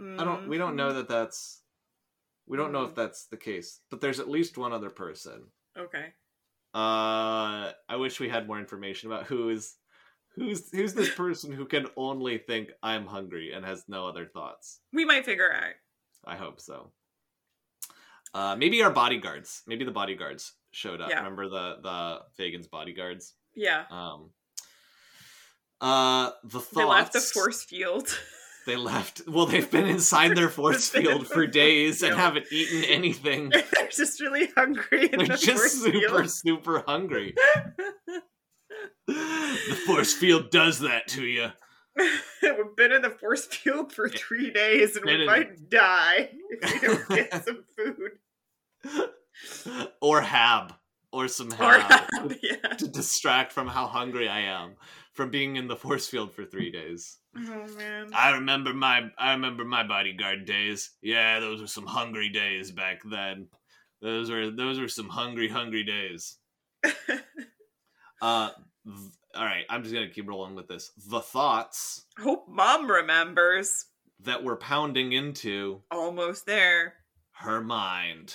[0.00, 0.48] I don't.
[0.48, 0.98] We don't know Mm-hmm.
[0.98, 1.62] that that's.
[2.46, 5.46] We don't know if that's the case, but there's at least one other person.
[5.76, 6.06] Okay.
[6.74, 9.74] Uh, I wish we had more information about who is,
[10.34, 14.80] who's who's this person who can only think I'm hungry and has no other thoughts.
[14.92, 15.74] We might figure out.
[16.24, 16.90] I hope so.
[18.34, 19.62] Uh, maybe our bodyguards.
[19.66, 21.10] Maybe the bodyguards showed up.
[21.10, 21.18] Yeah.
[21.18, 23.34] Remember the the Fagin's bodyguards?
[23.54, 23.84] Yeah.
[23.90, 24.30] Um.
[25.80, 28.08] Uh, the thoughts They left the force field.
[28.66, 29.22] They left.
[29.28, 33.48] Well, they've been inside their force field for days and haven't eaten anything.
[33.72, 36.30] They're just really hungry They're the just super, field.
[36.30, 37.34] super hungry.
[39.06, 41.48] the force field does that to you.
[41.96, 46.30] We've been in the force field for three days and Been we in- might die
[46.50, 49.08] if we don't get some food.
[50.02, 50.74] or hab,
[51.12, 52.56] or some Or hab yeah.
[52.78, 54.72] to distract from how hungry I am
[55.16, 57.18] from being in the force field for three days.
[57.36, 58.10] Oh man.
[58.14, 60.90] I remember my I remember my bodyguard days.
[61.02, 63.48] Yeah, those were some hungry days back then.
[64.02, 66.36] Those were those were some hungry hungry days.
[68.22, 68.48] Uh,
[68.86, 68.96] th-
[69.34, 69.64] all right.
[69.68, 70.90] I'm just gonna keep rolling with this.
[71.10, 72.06] The thoughts.
[72.18, 73.84] Hope mom remembers.
[74.20, 76.94] that we're pounding into Almost there.
[77.32, 78.34] her mind.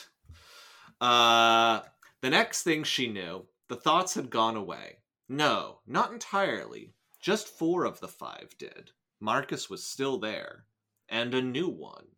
[1.02, 1.80] Uh,
[2.22, 4.98] the next thing she knew, the thoughts had gone away.
[5.34, 6.94] No, not entirely.
[7.22, 8.92] Just four of the five did.
[9.22, 10.66] Marcus was still there,
[11.08, 12.18] and a new one.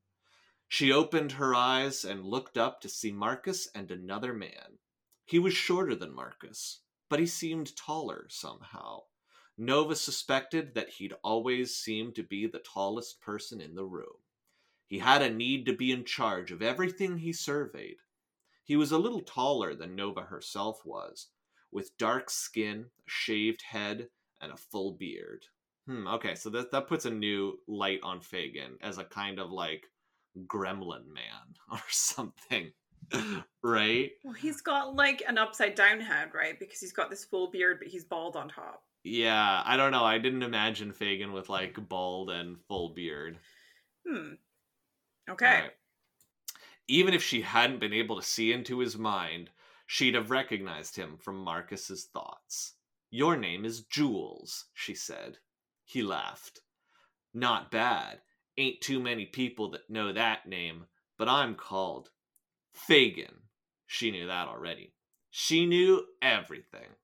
[0.67, 4.79] She opened her eyes and looked up to see Marcus and another man.
[5.25, 9.03] He was shorter than Marcus, but he seemed taller somehow.
[9.59, 14.23] Nova suspected that he'd always seemed to be the tallest person in the room.
[14.87, 17.97] He had a need to be in charge of everything he surveyed.
[18.63, 21.27] He was a little taller than Nova herself was,
[21.73, 24.07] with dark skin, a shaved head,
[24.41, 25.45] and a full beard.
[25.87, 29.51] Hmm, okay, so that, that puts a new light on Fagin as a kind of
[29.51, 29.89] like
[30.47, 32.71] gremlin man or something.
[33.61, 34.11] right?
[34.23, 36.57] Well, he's got like an upside down head, right?
[36.57, 38.83] Because he's got this full beard, but he's bald on top.
[39.03, 40.05] Yeah, I don't know.
[40.05, 43.37] I didn't imagine Fagin with like bald and full beard.
[44.07, 44.33] Hmm.
[45.29, 45.45] Okay.
[45.45, 45.71] Alright.
[46.87, 49.49] Even if she hadn't been able to see into his mind,
[49.85, 52.75] she'd have recognized him from Marcus's thoughts.
[53.09, 55.37] Your name is Jules, she said.
[55.85, 56.61] He laughed.
[57.33, 58.21] Not bad.
[58.57, 60.85] Ain't too many people that know that name,
[61.17, 62.09] but I'm called
[62.73, 63.41] Fagin.
[63.85, 64.93] She knew that already.
[65.29, 66.95] She knew everything.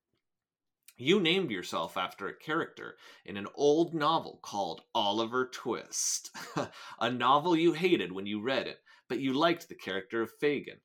[0.96, 6.30] You named yourself after a character in an old novel called Oliver Twist,
[7.00, 10.80] a novel you hated when you read it, but you liked the character of Fagin.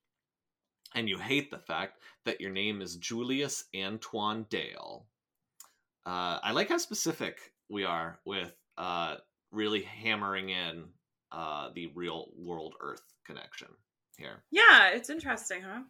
[0.96, 5.06] And you hate the fact that your name is Julius Antoine Dale.
[6.06, 9.16] Uh, I like how specific we are with uh,
[9.52, 10.86] really hammering in
[11.34, 13.68] uh, the real world Earth connection
[14.18, 14.44] here.
[14.52, 15.82] Yeah, it's interesting, huh?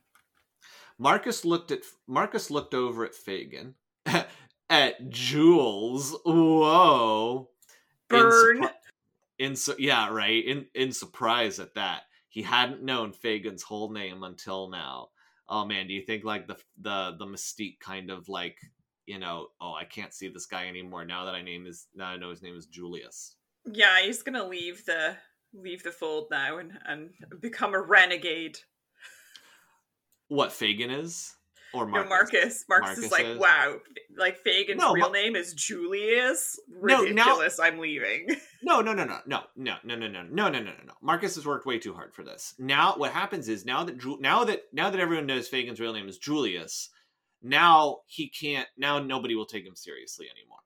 [0.97, 3.73] Marcus looked at Marcus looked over at Fagin,
[4.69, 6.17] at Jules.
[6.25, 7.49] Whoa,
[8.07, 8.67] Burn.
[9.37, 10.43] In, su- yeah, right.
[10.43, 12.03] In in surprise at that,
[12.35, 15.07] he hadn't known Fagin's whole name until now.
[15.47, 18.57] Oh man, do you think like the the the mystique kind of like
[19.05, 19.47] you know?
[19.61, 22.31] Oh, I can't see this guy anymore now that I name is now I know
[22.31, 23.37] his name is Julius.
[23.63, 25.15] Yeah, he's gonna leave the
[25.53, 28.59] leave the fold now and and become a renegade.
[30.27, 31.35] What Fagin is
[31.75, 32.09] or No, Marcus?
[32.09, 32.65] Marcus.
[32.69, 33.38] Marcus, is like, is?
[33.39, 33.77] wow,
[34.17, 36.59] like Fagin's No, real Ma- name is Julius.
[36.69, 38.27] No, now- I'm leaving.
[38.63, 40.93] No, no, no, no, no, no, no, no, no, no, no, no, no, no.
[41.01, 42.55] Marcus has worked way too hard for this.
[42.57, 45.93] Now, what happens is now that Ju- now that now that everyone knows Fagin's real
[45.93, 46.89] name is Julius,
[47.41, 48.67] now he can't.
[48.77, 50.59] Now nobody will take him seriously anymore,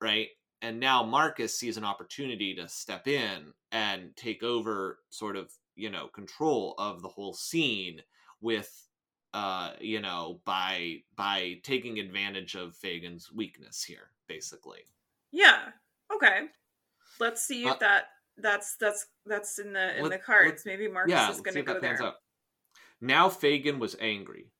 [0.00, 0.28] right?
[0.62, 5.88] And now Marcus sees an opportunity to step in and take over, sort of, you
[5.90, 8.00] know, control of the whole scene
[8.42, 8.70] with,
[9.34, 14.80] uh, you know, by by taking advantage of Fagin's weakness here, basically.
[15.30, 15.68] yeah.
[16.12, 16.46] Okay.
[17.20, 18.04] Let's see if Uh, that
[18.36, 20.64] that's that's that's in the in let- the cards.
[20.66, 22.02] let- Maybe Marcus yeah, is gonna go there.
[22.02, 22.16] out.
[23.00, 24.50] Now Fagin was angry.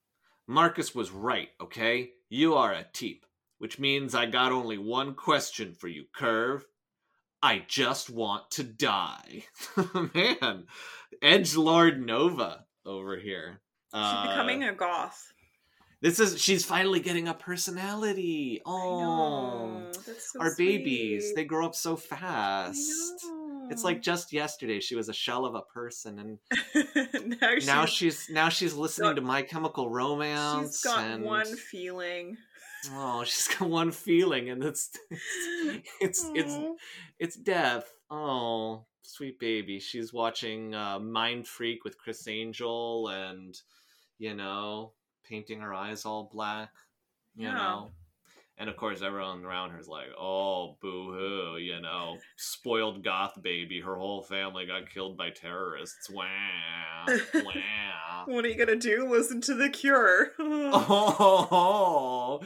[0.47, 2.13] Marcus was right, okay?
[2.29, 3.27] You are a teep,
[3.59, 6.65] which means I got only one question for you, Curve.
[7.43, 9.45] I just want to die.
[10.15, 10.67] Man,
[11.23, 13.61] Edge Lord Nova over here.
[13.93, 15.33] She's Uh, becoming a goth.
[16.03, 18.63] This is she's finally getting a personality.
[18.65, 22.81] Oh, so our babies, they grow up so fast.
[23.71, 26.39] It's like just yesterday she was a shell of a person and
[27.41, 30.81] now she's, now she's now she's listening got- to My Chemical Romance.
[30.81, 32.37] she's got and, one feeling.
[32.93, 34.89] Oh, she's got one feeling, and it's
[36.01, 36.75] it's it's Aw.
[37.19, 37.93] it's death.
[38.11, 39.81] Oh, sweet baby.
[39.81, 43.59] She's watching uh, Mind Freak with Criss Angel, and
[44.19, 44.93] you know,
[45.25, 46.71] painting her eyes all black.
[47.35, 47.55] You Yeah.
[47.55, 47.91] know.
[48.61, 53.81] And of course, everyone around her is like, "Oh, boo-hoo!" You know, spoiled goth baby.
[53.81, 56.11] Her whole family got killed by terrorists.
[56.11, 58.25] Wow, wow.
[58.27, 59.09] What are you gonna do?
[59.09, 60.33] Listen to the Cure.
[60.73, 62.41] Oh,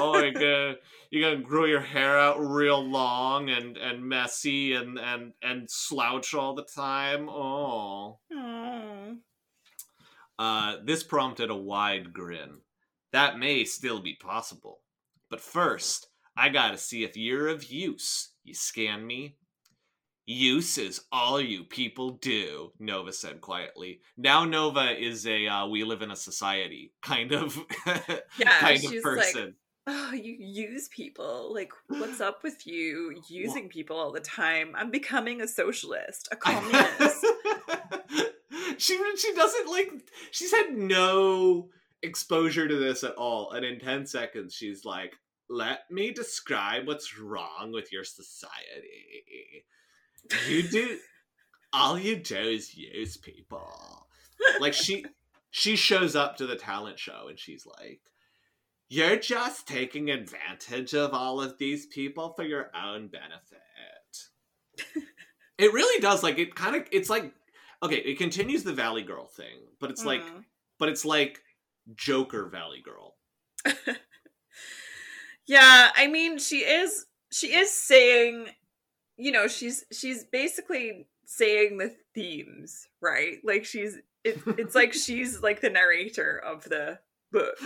[0.00, 0.76] oh, you're gonna
[1.10, 6.34] you're gonna grow your hair out real long and and messy and and and slouch
[6.34, 7.28] all the time.
[7.28, 9.12] Oh, Aw.
[10.38, 12.62] uh, this prompted a wide grin.
[13.12, 14.80] That may still be possible,
[15.30, 18.30] but first I gotta see if you're of use.
[18.44, 19.36] You scan me.
[20.30, 24.00] Use is all you people do, Nova said quietly.
[24.16, 27.58] Now Nova is a uh, we live in a society kind of
[28.38, 29.54] Yeah, kind of like, person.
[29.86, 31.52] oh, you use people.
[31.54, 34.72] Like, what's up with you using people all the time?
[34.76, 37.24] I'm becoming a socialist, a communist.
[38.76, 39.90] she she doesn't like
[40.30, 41.70] she's had no
[42.02, 45.14] exposure to this at all and in 10 seconds she's like
[45.50, 49.64] let me describe what's wrong with your society
[50.48, 50.98] You do
[51.72, 54.06] all you do is use people.
[54.60, 55.04] Like she
[55.50, 58.00] she shows up to the talent show and she's like,
[58.88, 63.58] You're just taking advantage of all of these people for your own benefit.
[65.58, 67.32] it really does like it kind of it's like
[67.82, 70.44] okay, it continues the Valley Girl thing, but it's like Mm.
[70.78, 71.42] but it's like
[71.96, 73.16] Joker Valley Girl.
[75.48, 78.48] Yeah, I mean, she is she is saying,
[79.16, 83.38] you know, she's she's basically saying the themes, right?
[83.42, 86.98] Like she's it, it's like she's like the narrator of the
[87.32, 87.56] book.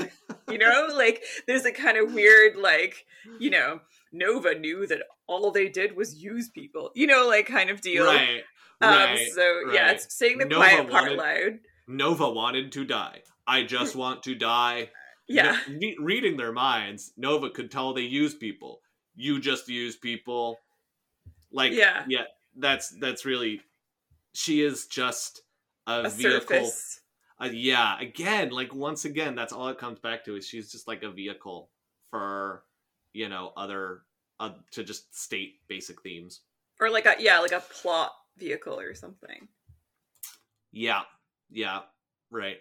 [0.48, 3.04] You know, like there's a kind of weird like,
[3.40, 3.80] you know,
[4.12, 6.92] Nova knew that all they did was use people.
[6.94, 8.06] You know, like kind of deal.
[8.06, 8.42] Right.
[8.80, 9.28] Um right.
[9.34, 9.94] so yeah, right.
[9.96, 11.58] it's saying the Nova quiet part wanted- loud.
[11.88, 13.22] Nova wanted to die.
[13.52, 14.90] I just want to die.
[15.28, 15.58] Yeah.
[15.68, 18.80] Re- reading their minds, Nova could tell they use people.
[19.14, 20.58] You just use people.
[21.50, 22.04] Like Yeah.
[22.08, 22.24] yeah,
[22.56, 23.60] that's that's really
[24.32, 25.42] she is just
[25.86, 26.70] a, A vehicle.
[27.38, 30.88] Uh, yeah, again, like once again, that's all it comes back to is she's just
[30.88, 31.68] like a vehicle
[32.10, 32.62] for
[33.12, 34.02] you know other
[34.40, 36.40] uh, to just state basic themes.
[36.80, 39.48] Or like a yeah, like a plot vehicle or something.
[40.72, 41.02] Yeah,
[41.50, 41.80] yeah,
[42.30, 42.58] right.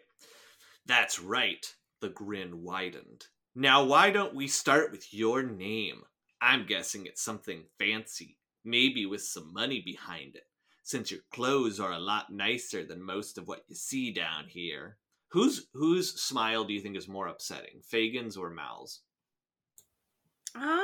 [0.86, 1.66] That's right.
[2.02, 3.26] The grin widened.
[3.56, 6.02] Now, why don't we start with your name?
[6.42, 10.48] I'm guessing it's something fancy, maybe with some money behind it,
[10.84, 14.98] since your clothes are a lot nicer than most of what you see down here.
[15.32, 19.02] Whose whose smile do you think is more upsetting, Fagin's or Mal's?
[20.56, 20.80] Um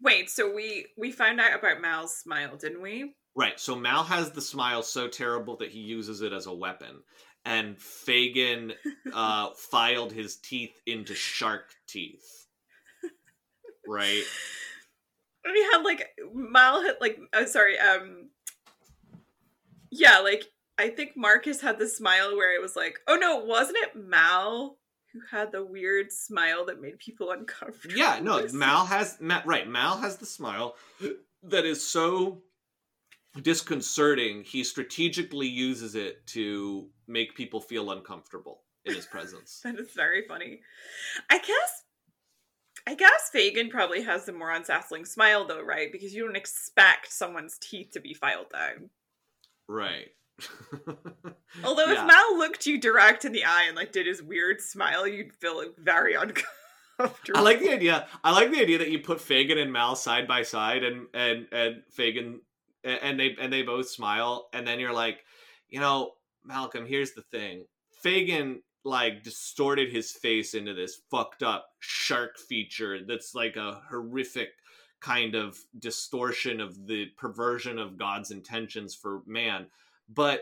[0.00, 3.14] Wait, so we we found out about Mal's smile, didn't we?
[3.36, 3.58] Right.
[3.58, 7.02] So Mal has the smile so terrible that he uses it as a weapon,
[7.44, 8.72] and Fagin
[9.12, 12.46] uh, filed his teeth into shark teeth.
[13.86, 14.22] Right.
[15.44, 18.28] And he had like Mal had like uh, sorry, um
[19.90, 20.44] Yeah, like
[20.78, 24.78] I think Marcus had the smile where it was like, oh no, wasn't it Mal
[25.12, 27.96] who had the weird smile that made people uncomfortable?
[27.96, 28.20] Yeah.
[28.22, 28.46] No.
[28.52, 29.68] Mal has Ma- right.
[29.68, 30.76] Mal has the smile
[31.42, 32.40] that is so
[33.42, 34.44] disconcerting.
[34.44, 39.60] He strategically uses it to make people feel uncomfortable in his presence.
[39.64, 40.60] That is very funny.
[41.30, 41.82] I guess
[42.86, 45.92] I guess Fagin probably has the more unsettling smile though, right?
[45.92, 48.90] Because you don't expect someone's teeth to be filed down.
[49.68, 50.08] right.
[51.64, 52.00] Although Yeah.
[52.00, 55.32] if Mal looked you direct in the eye and like did his weird smile, you'd
[55.34, 56.48] feel like, very uncomfortable.
[57.36, 58.08] I like the idea.
[58.24, 61.46] I like the idea that you put Fagin and Mal side by side, and and
[61.52, 62.40] and Fagin
[62.84, 65.24] and they and they both smile, and then you're like,
[65.68, 66.12] you know,
[66.44, 66.86] Malcolm.
[66.86, 67.64] Here's the thing:
[68.04, 74.48] Fagin like distorted his face into this fucked up shark feature that's like a horrific
[75.00, 79.66] kind of distortion of the perversion of God's intentions for man.
[80.08, 80.40] But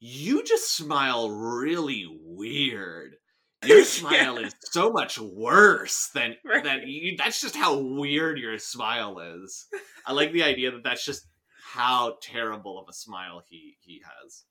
[0.00, 3.16] you just smile really weird.
[3.64, 3.84] Your Yeah.
[3.84, 6.82] smile is so much worse than Right.
[6.86, 9.66] You, that's just how weird your smile is.
[10.06, 11.26] I like the idea that that's just
[11.72, 14.44] how terrible of a smile he he has.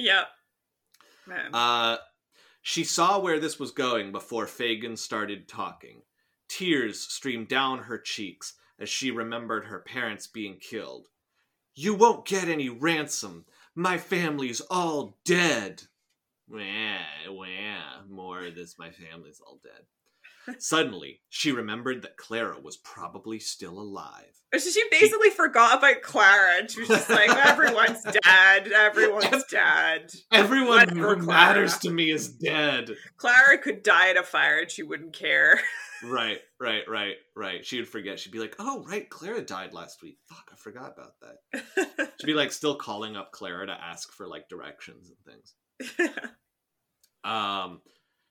[0.00, 0.24] Yeah.
[1.26, 1.54] Man.
[1.54, 1.98] Uh,
[2.62, 6.02] she saw where this was going before Fagin started talking.
[6.48, 11.08] Tears streamed down her cheeks as she remembered her parents being killed.
[11.74, 13.44] You won't get any ransom.
[13.74, 15.82] My family's all dead.
[16.48, 16.58] Wah,
[17.28, 19.84] wah, more of this, my family's all dead.
[20.58, 24.24] Suddenly, she remembered that Clara was probably still alive.
[24.52, 28.72] So she basically forgot about Clara and she was just like, everyone's dead.
[28.72, 30.10] Everyone's dead.
[30.32, 31.82] Everyone who Whatever, matters Clara.
[31.82, 32.90] to me is dead.
[33.16, 35.60] Clara could die in a fire and she wouldn't care.
[36.02, 37.64] Right, right, right, right.
[37.64, 38.18] She would forget.
[38.18, 40.16] She'd be like, "Oh, right, Clara died last week.
[40.30, 44.26] Fuck, I forgot about that." She'd be like, still calling up Clara to ask for
[44.26, 46.08] like directions and things.
[47.22, 47.82] Um,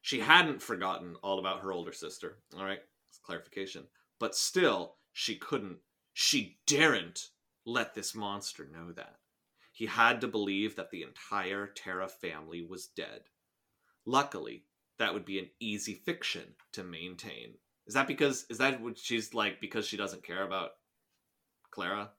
[0.01, 2.37] she hadn't forgotten all about her older sister.
[2.57, 3.85] All right, that's clarification.
[4.19, 5.77] But still, she couldn't.
[6.13, 7.29] She daren't
[7.65, 9.15] let this monster know that.
[9.71, 13.21] He had to believe that the entire Terra family was dead.
[14.05, 14.65] Luckily,
[14.97, 17.53] that would be an easy fiction to maintain.
[17.87, 20.71] Is that because is that what she's like because she doesn't care about
[21.71, 22.11] Clara?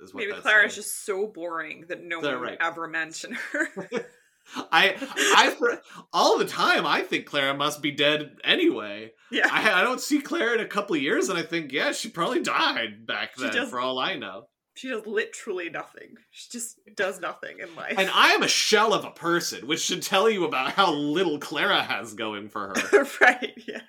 [0.00, 0.82] Is what Maybe Clara's saying?
[0.82, 3.68] just so boring that no They're one would ever mention her.
[4.54, 4.94] I
[5.36, 5.80] I for,
[6.12, 9.12] all the time I think Clara must be dead anyway.
[9.30, 9.48] yeah.
[9.50, 12.42] I, I don't see Clara in a couple years, and I think yeah, she probably
[12.42, 13.52] died back then.
[13.52, 14.44] does- For all I know,
[14.74, 16.14] She does literally nothing.
[16.30, 17.94] She just does nothing in life.
[17.98, 21.38] and I am a shell of a person, which should tell you about how little
[21.38, 23.06] Clara has going for her.
[23.20, 23.80] right, yeah.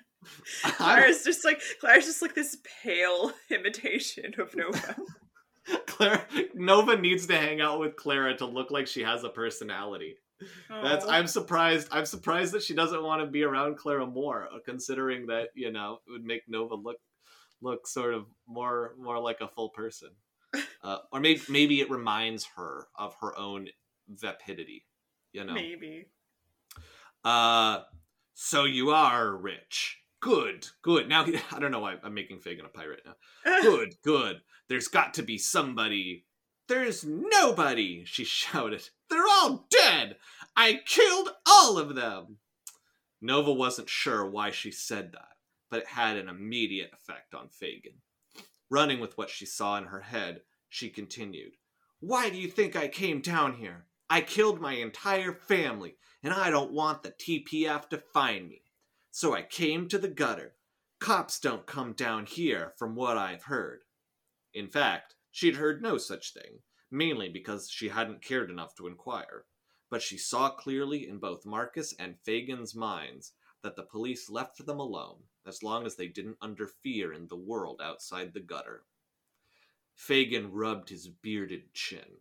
[0.64, 4.96] I'm- Clara's just like Clara's just like this pale imitation of Nova.
[5.86, 10.16] Clara Nova needs to hang out with Clara to look like she has a personality.
[10.70, 11.06] That's.
[11.06, 11.88] I'm surprised.
[11.90, 15.72] I'm surprised that she doesn't want to be around Clara more, uh, considering that you
[15.72, 16.98] know it would make Nova look
[17.60, 20.10] look sort of more more like a full person,
[20.82, 23.68] uh, or maybe maybe it reminds her of her own
[24.08, 24.84] vapidity.
[25.32, 25.54] You know.
[25.54, 26.06] maybe.
[27.24, 27.80] Uh,
[28.34, 29.98] so you are rich.
[30.20, 31.08] Good, good.
[31.08, 33.14] Now I don't know why I'm making Fagin a pirate now.
[33.62, 34.40] Good, good.
[34.68, 36.26] There's got to be somebody.
[36.68, 38.90] There's nobody, she shouted.
[39.10, 40.16] They're all dead.
[40.56, 42.38] I killed all of them.
[43.20, 45.36] Nova wasn't sure why she said that,
[45.70, 48.00] but it had an immediate effect on Fagin.
[48.70, 51.52] Running with what she saw in her head, she continued,
[52.00, 53.86] Why do you think I came down here?
[54.10, 58.62] I killed my entire family, and I don't want the TPF to find me.
[59.10, 60.54] So I came to the gutter.
[61.00, 63.80] Cops don't come down here, from what I've heard.
[64.54, 66.60] In fact, she'd heard no such thing,
[66.90, 69.44] mainly because she hadn't cared enough to inquire.
[69.90, 73.32] But she saw clearly in both Marcus and Fagin's minds
[73.62, 77.80] that the police left them alone as long as they didn't interfere in the world
[77.82, 78.84] outside the gutter.
[79.94, 82.20] Fagin rubbed his bearded chin.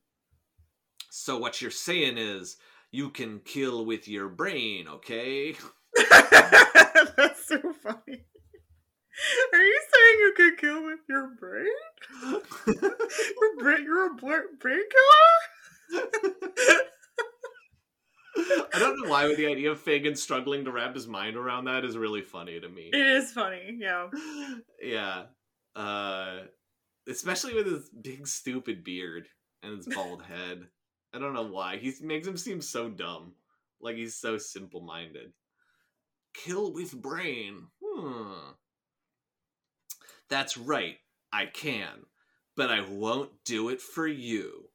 [1.11, 2.57] So what you're saying is
[2.91, 5.55] you can kill with your brain, okay?
[6.09, 8.26] That's so funny.
[9.53, 11.68] Are you saying you could kill with your brain?
[12.68, 14.84] Your brain you're a brain killer?
[18.74, 21.65] I don't know why, but the idea of Fagin struggling to wrap his mind around
[21.65, 22.91] that is really funny to me.
[22.93, 24.09] It is funny, yeah.
[24.82, 25.24] yeah.
[25.76, 26.41] Uh,
[27.09, 29.28] especially with his big stupid beard
[29.63, 30.68] and his bald head.
[31.13, 31.78] I don't know why.
[31.78, 33.34] He makes him seem so dumb.
[33.82, 35.34] Like he's so simple minded.
[36.34, 37.68] Kill with brain.
[37.84, 38.51] Hmm.
[40.30, 40.97] That's right.
[41.32, 42.05] I can.
[42.55, 44.69] But I won't do it for you.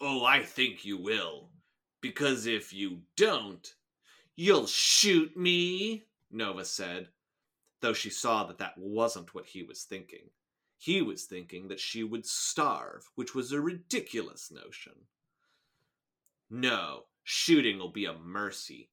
[0.00, 1.50] Oh, I think you will.
[2.00, 3.66] Because if you don't,
[4.34, 7.08] you'll shoot me, Nova said
[7.82, 10.30] though she saw that that wasn't what he was thinking.
[10.78, 14.94] He was thinking that she would starve, which was a ridiculous notion.
[16.48, 18.88] No, shooting will be a mercy.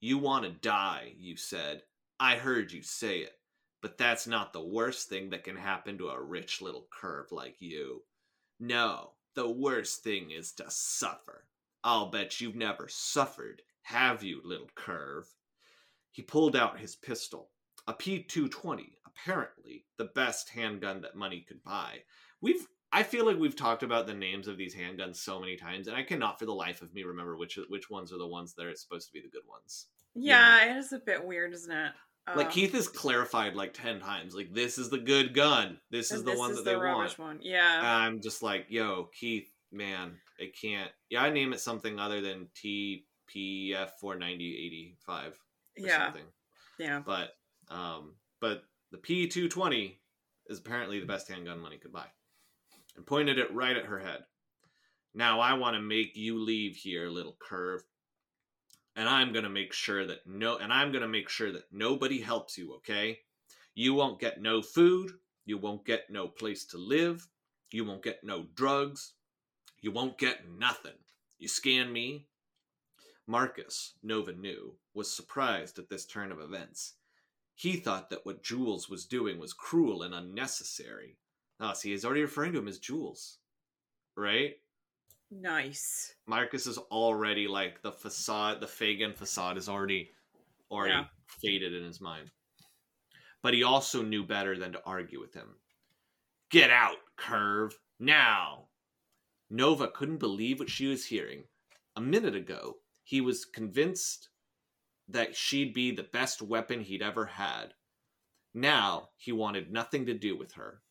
[0.00, 1.82] You want to die, you said.
[2.18, 3.38] I heard you say it.
[3.82, 7.56] But that's not the worst thing that can happen to a rich little curve like
[7.60, 8.02] you.
[8.58, 11.46] No, the worst thing is to suffer.
[11.82, 15.26] I'll bet you've never suffered, have you, little curve?
[16.12, 17.50] He pulled out his pistol
[17.86, 22.00] a P220, apparently the best handgun that money could buy.
[22.40, 25.86] We've I feel like we've talked about the names of these handguns so many times,
[25.86, 28.54] and I cannot for the life of me remember which which ones are the ones
[28.54, 29.86] that are supposed to be the good ones.
[30.14, 31.92] Yeah, it is a bit weird, isn't it?
[32.36, 36.10] Like Uh, Keith has clarified like ten times, like this is the good gun, this
[36.12, 37.18] is the this one is that the they want.
[37.18, 37.38] one.
[37.42, 37.78] Yeah.
[37.78, 40.90] And I'm just like, yo, Keith, man, I can't.
[41.08, 45.38] Yeah, I name it something other than TPF 49085
[45.76, 46.04] yeah.
[46.04, 46.24] something.
[46.78, 47.02] Yeah.
[47.04, 47.30] but
[47.68, 49.96] um, but the P220
[50.46, 52.06] is apparently the best handgun money could buy,
[52.96, 54.24] and pointed it right at her head.
[55.14, 57.82] Now I want to make you leave here, little curve,
[58.96, 62.58] and I'm gonna make sure that no, and I'm gonna make sure that nobody helps
[62.58, 62.74] you.
[62.74, 63.20] Okay,
[63.74, 65.12] you won't get no food,
[65.44, 67.26] you won't get no place to live,
[67.70, 69.12] you won't get no drugs,
[69.80, 70.98] you won't get nothing.
[71.38, 72.26] You scan me,
[73.26, 76.94] Marcus, Nova knew, was surprised at this turn of events.
[77.54, 81.16] He thought that what Jules was doing was cruel and unnecessary.
[81.60, 83.38] Ah, see, he's already referring to him as Jules.
[84.16, 84.56] Right?
[85.30, 86.14] Nice.
[86.26, 90.12] Marcus is already like the facade, the Fagin facade is already
[90.70, 91.08] already Yeah.
[91.40, 92.30] faded in his mind.
[93.42, 95.60] But he also knew better than to argue with him.
[96.50, 98.70] Get out, Curve, now!
[99.48, 101.48] Nova couldn't believe what she was hearing.
[101.96, 104.28] A minute ago, he was convinced
[105.08, 107.74] that she'd be the best weapon he'd ever had.
[108.52, 110.82] Now, he wanted nothing to do with her.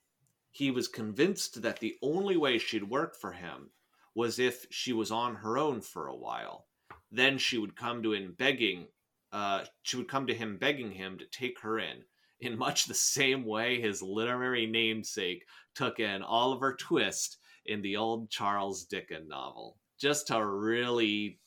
[0.52, 3.72] He was convinced that the only way she'd work for him
[4.16, 6.68] was if she was on her own for a while.
[7.12, 8.88] Then she would come to him begging,
[9.32, 12.03] uh, she would come to him begging him to take her in,
[12.39, 15.45] in much the same way his literary namesake
[15.76, 21.39] took in Oliver Twist in the old Charles Dickens novel, just to really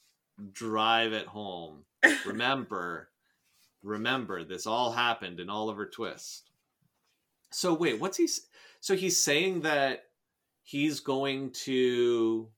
[0.52, 1.84] drive it home.
[2.26, 3.10] Remember,
[3.82, 6.50] remember, this all happened in Oliver Twist.
[7.50, 8.28] So wait, what's he?
[8.80, 10.04] So he's saying that
[10.62, 12.48] he's going to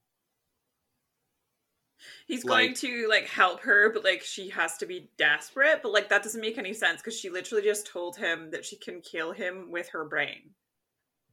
[2.27, 5.83] He's Like- going to like help her, but like she has to be desperate.
[5.83, 8.77] But like that doesn't make any sense because she literally just told him that she
[8.77, 10.55] can kill him with her brain.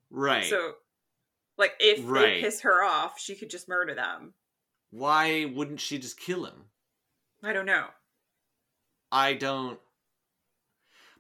[0.09, 0.45] right.
[0.45, 0.75] So,
[1.57, 2.35] Like if Right.
[2.35, 4.33] they piss her off, she could just murder them.
[4.89, 6.69] Why wouldn't she just kill him?
[7.43, 7.87] I don't know.
[9.11, 9.79] I don't.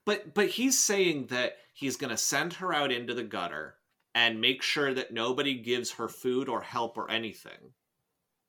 [0.05, 3.77] But but he's saying that he's going to send her out into the gutter
[4.15, 7.73] and make sure that nobody gives her food or help or anything.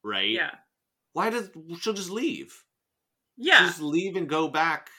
[0.04, 0.30] Right?
[0.30, 0.50] Yeah.
[1.12, 1.50] Why does
[1.80, 2.64] she'll just leave?
[3.36, 3.60] Yeah.
[3.60, 4.90] she Just leave and go back.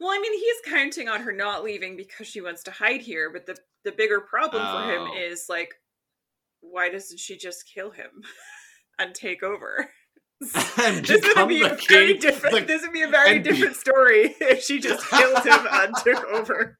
[0.00, 3.30] Well, I mean, he's counting on her not leaving because she wants to hide here,
[3.32, 5.16] but the the bigger problem for him Oh.
[5.18, 5.74] is like
[6.60, 8.10] why doesn't she just kill him
[8.98, 9.88] and take over?
[10.40, 12.66] This would be a very king, different.
[12.66, 15.94] this would be a very and be- different story if she just killed him and
[16.04, 16.78] took over.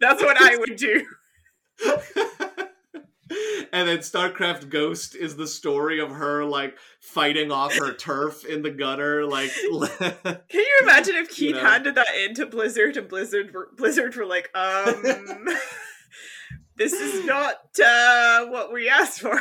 [0.00, 1.06] That's what I would do.
[3.72, 8.62] And then StarCraft Ghost is the story of her like fighting off her turf in
[8.62, 9.50] the gutter, like
[9.98, 11.68] Can you imagine if You Keith know?
[11.68, 15.02] handed that in to Blizzard and Blizzard were, Blizzard were like, um,
[16.76, 19.40] this is not uh, what we asked for.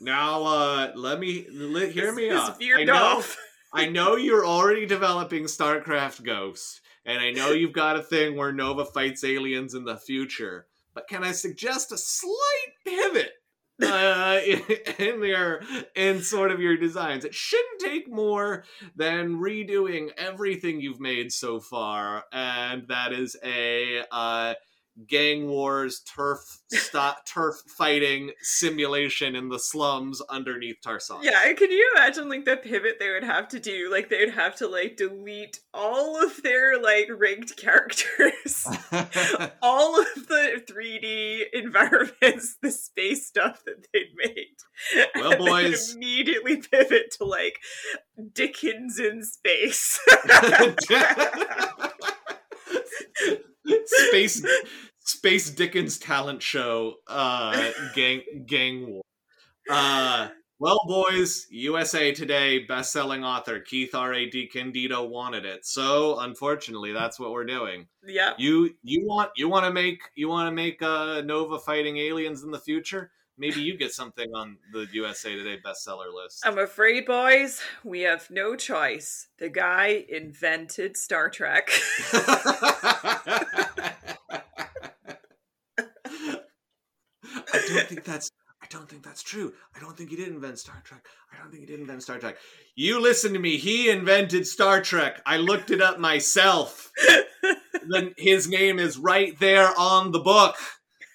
[0.00, 0.42] now.
[0.44, 2.56] Uh, let me let, hear This- me this out.
[2.76, 3.36] I know, off.
[3.72, 8.52] I know you're already developing StarCraft Ghost, and I know you've got a thing where
[8.52, 10.66] Nova fights aliens in the future.
[10.96, 13.32] But can I suggest a slight pivot
[13.82, 14.40] uh,
[14.98, 15.60] in, your
[15.94, 17.26] in sort of your designs?
[17.26, 18.64] It shouldn't take more
[18.96, 24.54] than redoing everything you've made so far, and that is a uh,
[25.06, 31.24] gang wars turf stop turf fighting simulation in the slums underneath Tarsonis.
[31.24, 33.90] Yeah, can you imagine like the pivot they would have to do?
[33.90, 38.66] Like they would have to like delete all of their like rigged characters,
[39.62, 44.56] all of the 3D environments, the space stuff that they'd made.
[45.14, 45.94] Well, boys.
[45.94, 47.58] immediately pivot to like
[48.32, 50.00] Dickens in space.
[53.86, 54.44] Space
[55.00, 59.02] space Dickens talent show uh gang gang war.
[59.70, 64.30] Uh well boys, USA Today best-selling author Keith R.A.
[64.30, 65.66] DeCandido wanted it.
[65.66, 67.88] So, unfortunately, that's what we're doing.
[68.06, 68.32] yeah.
[68.38, 72.42] You you want you want to make you want to make uh Nova fighting aliens
[72.42, 73.10] in the future?
[73.38, 76.42] Maybe you get something on the USA Today bestseller list.
[76.44, 79.28] I'm afraid, boys, we have no choice.
[79.38, 81.70] The guy invented Star Trek.
[82.12, 83.90] I
[87.68, 88.30] don't think that's
[88.62, 89.52] I don't think that's true.
[89.76, 91.04] I don't think he did invent Star Trek.
[91.32, 92.36] I don't think he did invent Star Trek.
[92.74, 93.58] You listen to me.
[93.58, 95.20] He invented Star Trek.
[95.24, 96.90] I looked it up myself.
[97.88, 100.56] then his name is right there on the book.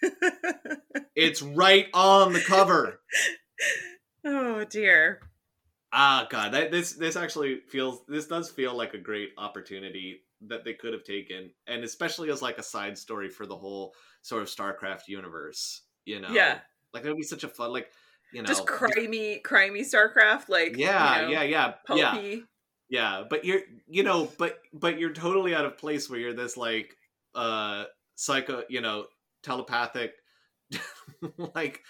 [1.16, 3.02] It's right on the cover.
[4.26, 5.22] oh dear.
[5.94, 10.64] Ah, God, that, this this actually feels this does feel like a great opportunity that
[10.64, 14.42] they could have taken, and especially as like a side story for the whole sort
[14.42, 15.82] of StarCraft universe.
[16.06, 16.60] You know, Yeah.
[16.94, 17.92] like it would be such a fun like
[18.34, 22.36] you know, Just crimey, crimey StarCraft, like yeah, you know, yeah, yeah, yeah,
[22.90, 23.24] yeah.
[23.30, 26.96] But you're, you know, but but you're totally out of place where you're this like
[27.36, 27.84] uh
[28.16, 29.06] psycho, you know,
[29.44, 30.12] telepathic.
[31.56, 31.82] like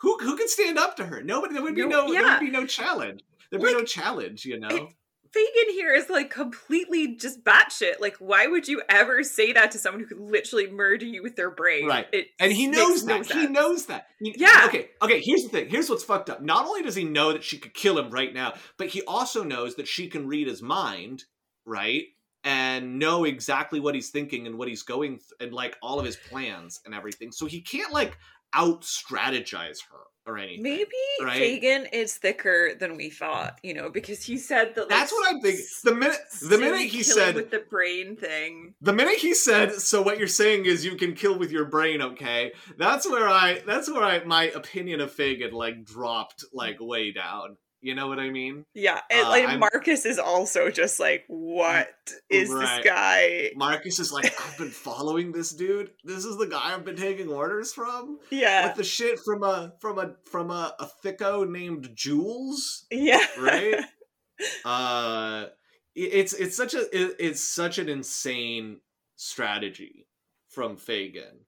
[0.00, 1.22] who who could stand up to her?
[1.22, 1.54] Nobody.
[1.54, 2.12] There would be No- no.
[2.12, 3.22] There would be no challenge.
[3.50, 4.44] There'd be no challenge.
[4.44, 4.68] You know.
[4.68, 4.88] it-
[5.30, 8.00] Fagin here is like completely just batshit.
[8.00, 11.36] Like, why would you ever say that to someone who could literally murder you with
[11.36, 11.86] their brain?
[11.86, 12.06] Right.
[12.12, 13.36] It and he knows no that.
[13.36, 14.06] He knows that.
[14.20, 14.64] Yeah.
[14.68, 14.88] Okay.
[15.02, 15.20] Okay.
[15.22, 15.68] Here's the thing.
[15.68, 16.40] Here's what's fucked up.
[16.40, 19.42] Not only does he know that she could kill him right now, but he also
[19.44, 21.24] knows that she can read his mind,
[21.66, 22.04] right?
[22.48, 26.06] And know exactly what he's thinking and what he's going th- and like all of
[26.06, 27.30] his plans and everything.
[27.30, 28.16] So he can't like
[28.54, 30.62] out strategize her or anything.
[30.62, 30.86] Maybe
[31.22, 31.40] right?
[31.40, 34.82] Fagin is thicker than we thought, you know, because he said that.
[34.82, 35.64] Like, That's what I'm thinking.
[35.84, 38.74] The minute the minute he said with the brain thing.
[38.80, 42.00] the minute he said so what you're saying is you can kill with your brain
[42.00, 47.12] okay that's where i that's where i my opinion of fagin like dropped like way
[47.12, 48.64] down you know what i mean?
[48.74, 51.88] Yeah, and Uh, like I'm- Marcus is also just like, what
[52.30, 52.76] is Right.
[52.76, 53.50] this guy?
[53.56, 55.92] marcus is like i've been following this dude.
[56.04, 58.18] This is the guy i've been taking orders from?
[58.30, 62.86] Yeah, with the shit from a from a from a, a thicko named jules?
[62.90, 63.76] Yeah, right?
[64.64, 65.46] Uh
[65.94, 68.80] it- it's it's such a it- it's such an insane
[69.16, 70.06] strategy
[70.48, 71.44] from Fagin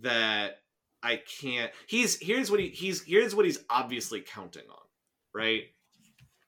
[0.00, 0.58] that
[1.02, 4.78] I can't he's here's what he he's here's what he's obviously counting on
[5.34, 5.62] right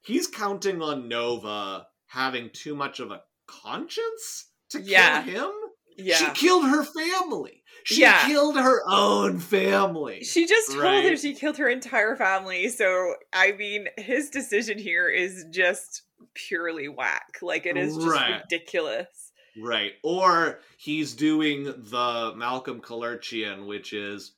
[0.02, 5.22] he's counting on Nova having too much of a conscience to Yeah.
[5.24, 5.52] kill him
[5.96, 6.16] yeah.
[6.16, 8.26] she killed her family she Yeah.
[8.26, 12.68] killed her own family She just told him she killed her entire family.
[12.70, 16.02] So, I mean, his decision here is just
[16.34, 17.38] purely whack.
[17.42, 18.40] Like, it is just Right.
[18.42, 19.32] ridiculous.
[19.62, 19.92] Right.
[20.02, 24.32] Or he's doing the Malcolm Kelerchian, which is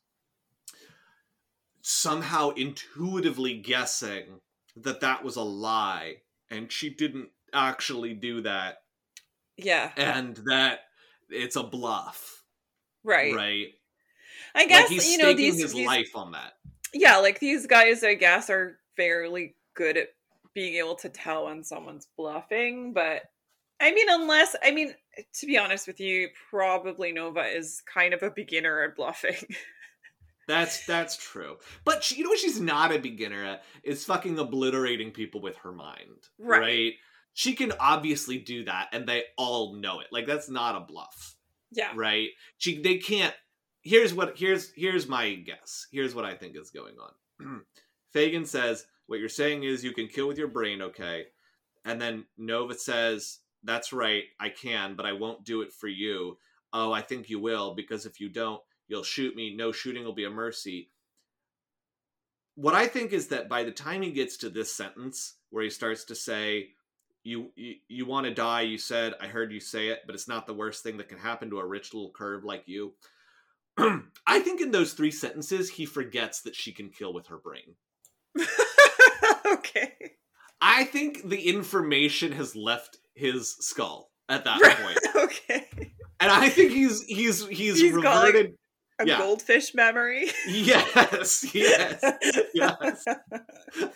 [1.89, 4.41] somehow intuitively guessing
[4.75, 6.17] that that was a lie
[6.51, 8.79] and she didn't actually do that
[9.57, 9.93] Yeah.
[9.97, 10.81] and that
[11.29, 12.43] it's a bluff
[13.05, 13.35] Right.
[13.35, 13.69] right
[14.55, 16.55] I guess like he's you know these, his these life on that
[16.93, 20.09] yeah, like these guys, I guess, are fairly good at
[20.55, 22.93] being able to tell when someone's bluffing.
[22.93, 23.23] But
[23.81, 24.95] I mean, unless, I mean,
[25.35, 29.37] to be honest with you, probably Nova is kind of a beginner at bluffing.
[30.47, 31.57] That's that's true.
[31.85, 35.57] But she, you know what she's not a beginner at is fucking obliterating people with
[35.59, 36.29] her mind.
[36.39, 36.61] Right.
[36.61, 36.93] Right.
[37.35, 40.07] She can obviously do that and they all know it.
[40.11, 41.37] Like that's not a bluff,
[41.73, 41.91] yeah.
[41.95, 42.29] right?
[42.59, 43.35] She they can't
[43.87, 45.87] Here's what here's here's my guess.
[45.93, 47.63] Here's what I think is going on.
[48.13, 51.27] Fagin says, "What you're saying is you can kill with your brain, okay?"
[51.85, 56.37] And then Nova says, "That's right, I can, but I won't do it for you."
[56.73, 59.55] Oh, I think you will because if you don't, you'll shoot me.
[59.55, 60.91] No shooting will be a mercy.
[62.55, 65.71] What I think is that by the time he gets to this sentence where he
[65.71, 66.71] starts to say,
[67.23, 70.29] you you, you want to die, you said, I heard you say it, but it's
[70.29, 72.95] not the worst thing that can happen to a rich little curve like you.
[73.79, 77.75] I think in those three sentences he forgets that she can kill with her brain.
[79.47, 79.93] okay.
[80.61, 84.99] I think the information has left his skull at that point.
[85.25, 85.93] okay.
[86.19, 88.57] And I think he's he's he's, He's reverted
[88.99, 89.19] A Yeah.
[89.19, 90.31] goldfish memory.
[90.47, 92.03] Yes, yes,
[92.55, 93.05] yes.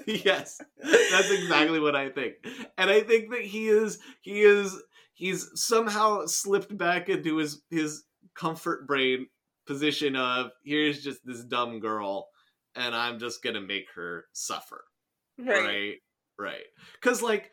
[0.07, 0.61] yes.
[0.82, 2.34] That's exactly what I think.
[2.76, 4.76] And I think that he is he is
[5.14, 9.26] he's somehow slipped back into his his comfort brain
[9.66, 12.28] position of here's just this dumb girl
[12.74, 14.84] and I'm just to make her suffer.
[15.38, 15.64] right.
[15.64, 15.96] Right.
[16.38, 16.64] Right.
[17.01, 17.51] Cuz like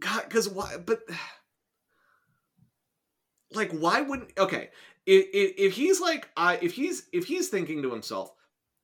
[0.00, 1.00] god cuz why but
[3.52, 4.70] like why wouldn't okay
[5.06, 8.32] if, if, if he's like i if he's if he's thinking to himself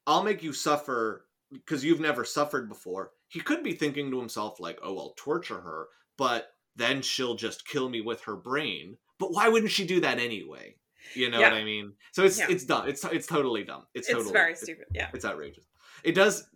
[0.06, 4.60] i'll make you suffer because you've never suffered before he could be thinking to himself
[4.60, 9.32] like oh i'll torture her but then she'll just kill me with her brain but
[9.32, 10.74] why wouldn't she do that anyway
[11.14, 12.46] you know what i mean so it's Yeah.
[12.48, 14.86] it's dumb it's it's totally dumb it's, It's totally very it's- stupid.
[14.94, 15.08] Yeah.
[15.12, 15.64] it's outrageous.
[16.04, 16.48] It does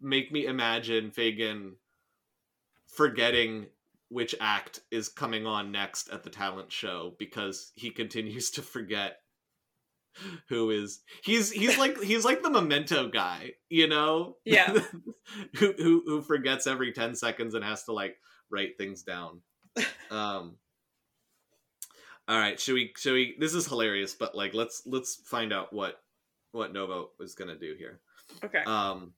[0.00, 1.72] make me imagine Fagin
[2.86, 3.66] forgetting
[4.08, 9.18] which act is coming on next at the talent show because he continues to forget
[10.48, 14.36] who is he's he's like he's like the memento guy, you know?
[14.44, 14.78] Yeah.
[15.56, 18.16] who, who who forgets every 10 seconds and has to like
[18.50, 19.40] write things down.
[20.10, 20.56] Um
[22.28, 25.72] all right, should we should we this is hilarious, but like let's let's find out
[25.72, 26.00] what
[26.50, 28.00] what Nova was gonna do here.
[28.44, 28.62] Okay.
[28.66, 29.12] Um,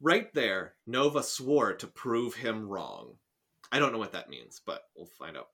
[0.00, 3.14] right there, Nova swore to prove him wrong.
[3.72, 5.48] I don't know what that means, but we'll find out.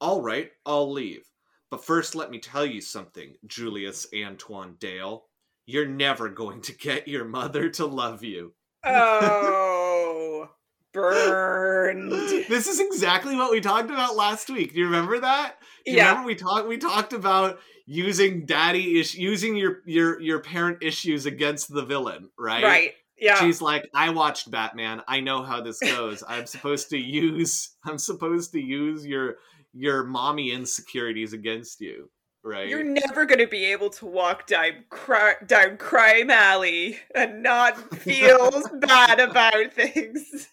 [0.00, 1.24] All right, I'll leave.
[1.70, 5.24] But first, let me tell you something, Julius Antoine Dale.
[5.66, 8.52] You're never going to get your mother to love you.
[8.84, 10.48] oh,
[10.92, 12.12] burned.
[12.12, 14.72] This is exactly what we talked about last week.
[14.74, 15.56] Do you remember that?
[15.84, 16.08] Do you Yeah.
[16.10, 21.26] remember we talked we talked about using daddy ish using your your your parent issues
[21.26, 22.62] against the villain, right?
[22.62, 22.92] Right.
[23.22, 23.36] Yeah.
[23.36, 25.00] She's like, I watched Batman.
[25.06, 26.24] I know how this goes.
[26.28, 29.36] I'm supposed to use I'm supposed to use your
[29.72, 32.10] your mommy insecurities against you.
[32.44, 32.68] Right?
[32.68, 37.78] You're never going to be able to walk down, cri- down crime alley and not
[37.98, 40.48] feel bad about things.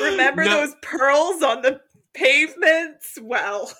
[0.00, 0.50] Remember No.
[0.60, 1.80] those pearls on the
[2.14, 3.18] pavements?
[3.20, 3.72] Well,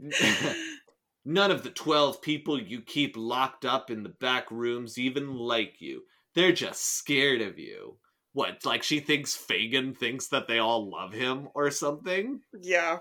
[1.24, 5.80] None of the 12 people you keep locked up in the back rooms even like
[5.80, 6.02] you.
[6.34, 7.96] They're just scared of you.
[8.32, 12.40] What, like she thinks Fagin thinks that they all love him or something?
[12.60, 12.98] yeah.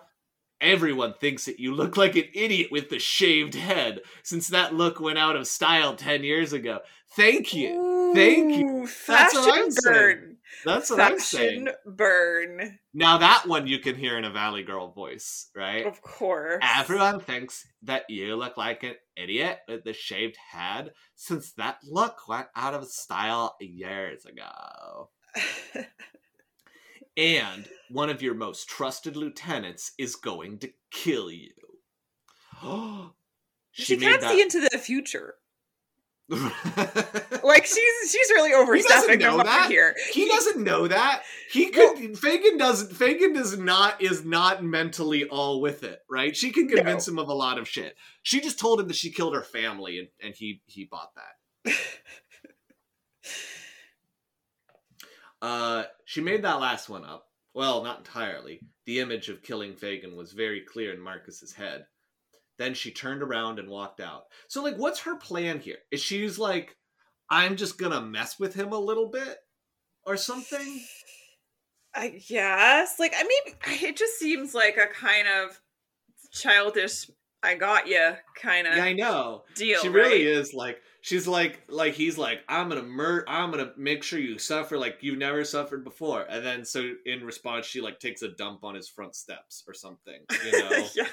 [0.61, 4.97] Everyone thinks that you look like an idiot with the shaved head, since that look
[5.01, 6.79] went out of style 10 years ago.
[7.17, 8.13] Thank you.
[8.15, 8.67] Thank you.
[8.83, 10.32] Ooh, That's what I'm Fashion saying.
[10.65, 11.69] That's what I'm saying.
[11.85, 12.79] burn.
[12.93, 15.85] Now, that one you can hear in a Valley Girl voice, right?
[15.85, 16.63] Of course.
[16.77, 22.27] Everyone thinks that you look like an idiot with the shaved head, since that look
[22.27, 25.09] went out of style years ago.
[27.15, 31.51] And one of your most trusted lieutenants is going to kill you.
[33.71, 35.35] she, made can't that- see into the future.
[37.43, 39.67] Like she's she's really overstepping mark that.
[39.69, 39.95] here.
[40.13, 41.23] he doesn't know that.
[41.51, 42.17] He could.
[42.17, 42.95] Fagin doesn't.
[42.95, 46.35] Fagin does not is not mentally all with it, right?
[46.35, 47.95] She can convince him of a lot of shit.
[48.21, 51.73] She just told him that she killed her family, and, and he he bought that.
[55.41, 57.25] Uh, she made that last one up.
[57.53, 58.61] Well, not entirely.
[58.85, 61.85] The image of killing Fagin was very clear in Marcus's head.
[62.57, 64.23] Then she turned around and walked out.
[64.47, 65.77] So, like, what's her plan here?
[65.91, 66.77] Is she's like,
[67.29, 69.37] I'm just gonna mess with him a little bit
[70.05, 70.81] or something?
[71.95, 72.99] I guess.
[72.99, 75.59] Like, I mean, it just seems like a kind of
[76.31, 77.09] childish
[77.43, 79.43] I got you kind of Yeah, I know.
[79.55, 79.81] deal.
[79.81, 79.95] she right?
[79.95, 84.17] really is like she's like like he's like i'm gonna mur i'm gonna make sure
[84.17, 88.21] you suffer like you've never suffered before and then so in response she like takes
[88.21, 91.05] a dump on his front steps or something you know yeah.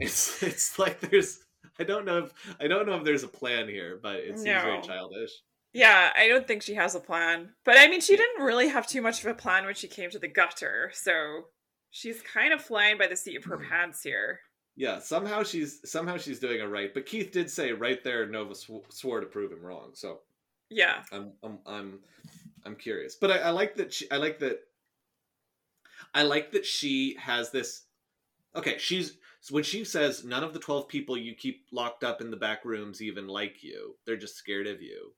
[0.00, 1.40] It's it's like there's
[1.78, 4.44] i don't know if i don't know if there's a plan here but it seems
[4.62, 5.30] very childish
[5.72, 7.50] Yeah, I don't think she has a plan.
[7.64, 10.10] But I mean, she didn't really have too much of a plan when she came
[10.10, 11.44] to the gutter, so
[11.92, 13.68] she's kind of flying by the seat of her Hmm.
[13.70, 14.40] pants here.
[14.76, 18.54] yeah somehow she's somehow she's doing it right but keith did say right there nova
[18.54, 20.20] sw- swore to prove him wrong so
[20.70, 21.02] Yeah.
[21.12, 21.98] I'm I'm I'm
[22.66, 24.58] I'm curious, but I, I like that she I like that
[26.14, 27.84] I like that she has this.
[28.56, 32.20] Okay, she's so when she says none of the twelve people you keep locked up
[32.20, 33.96] in the back rooms even like you.
[34.06, 35.12] They're just scared of you.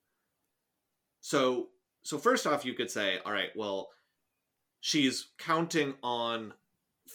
[1.20, 1.68] So
[2.04, 3.88] so first off, you could say, all right, well,
[4.80, 6.52] she's counting on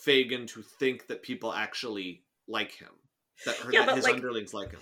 [0.05, 2.87] Fagin to think that people actually like him,
[3.45, 4.79] that, her, Yeah, that his like- underlings like him.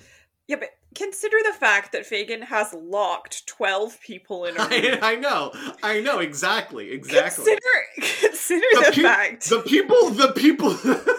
[0.47, 4.99] Yeah, but consider the fact that Fagin has locked 12 people in a room.
[5.01, 5.51] I, I know,
[5.81, 7.45] I know exactly, exactly.
[7.45, 10.69] Consider, consider The the, peop- fact the people the people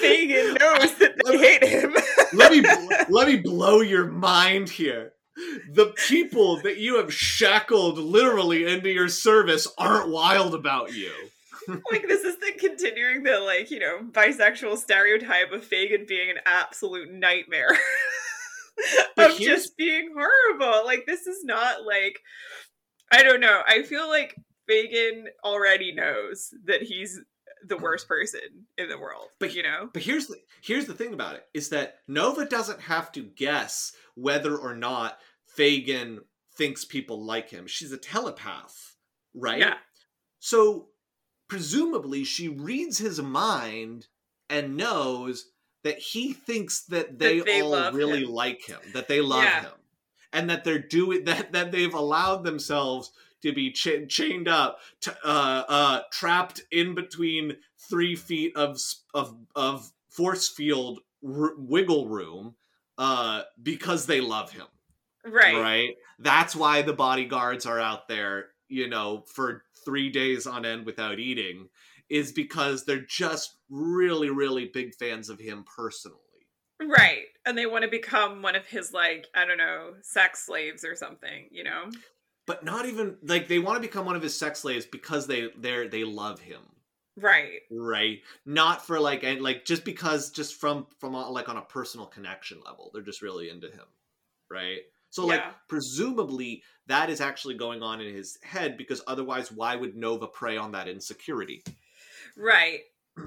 [0.00, 1.94] that Fagin knows that they hate him.
[2.34, 2.62] let me
[3.08, 5.12] let me blow your mind here
[5.72, 11.12] the people that you have shackled literally into your service aren't wild about you
[11.90, 16.38] like this is the continuing the like you know bisexual stereotype of Fagin being an
[16.46, 17.78] absolute nightmare
[19.16, 20.84] of just being horrible.
[20.84, 22.20] Like this is not like
[23.12, 23.62] I don't know.
[23.66, 24.36] I feel like
[24.68, 27.20] Fagin already knows that he's
[27.66, 28.40] the worst person
[28.78, 29.28] in the world.
[29.38, 32.80] But- you know, but here's the here's the thing about it is that nova doesn't
[32.80, 35.18] have to guess whether or not
[35.56, 36.20] fagin
[36.56, 38.94] thinks people like him she's a telepath
[39.34, 39.74] right yeah,
[40.38, 40.88] So
[41.48, 44.06] presumably she reads his mind
[44.48, 45.46] and knows
[45.82, 48.30] that he thinks that they, That they all really him.
[48.30, 49.62] like him, that they love Yeah.
[49.62, 49.72] him,
[50.32, 53.10] and that they're doing that that they've allowed themselves
[53.42, 58.80] to be cha- chained up, to, uh, uh, trapped in between three feet of
[59.14, 62.54] of of force field r- wiggle room,
[62.98, 64.66] uh, because they love him
[65.24, 65.56] right.
[65.56, 65.96] right?
[66.18, 71.18] That's why the bodyguards are out there, you know, for three days on end without
[71.18, 71.68] eating,
[72.08, 76.18] is because they're just really, really big fans of him personally.
[76.80, 77.24] Right.
[77.44, 80.96] And they want to become one of his like, I don't know, sex slaves or
[80.96, 81.90] something, you know?
[82.50, 85.50] But not even like they want to become one of his sex slaves because they
[85.56, 86.60] they they love him,
[87.16, 87.60] Right.
[87.70, 88.22] right?
[88.44, 92.06] Not for like and like just because just from from a, like on a personal
[92.06, 93.86] connection level, they're just really into him,
[94.50, 94.80] right?
[95.10, 99.94] So like presumably that is actually going on in his head because otherwise why would
[99.94, 101.62] Nova prey on that insecurity?
[102.36, 102.80] Right.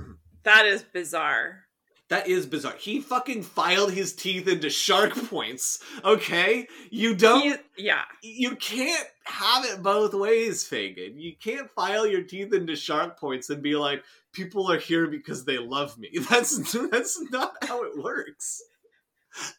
[0.44, 1.64] That is bizarre.
[2.14, 2.76] That is bizarre.
[2.78, 5.80] He fucking filed his teeth into shark points.
[6.06, 7.60] Okay, you don't.
[7.76, 8.04] He- yeah.
[8.22, 11.20] you can't have it both ways, Fagin.
[11.20, 15.44] You can't file your teeth into shark points and be like, "People are here because
[15.44, 16.56] they love me." That's
[16.92, 18.62] that's not how it works.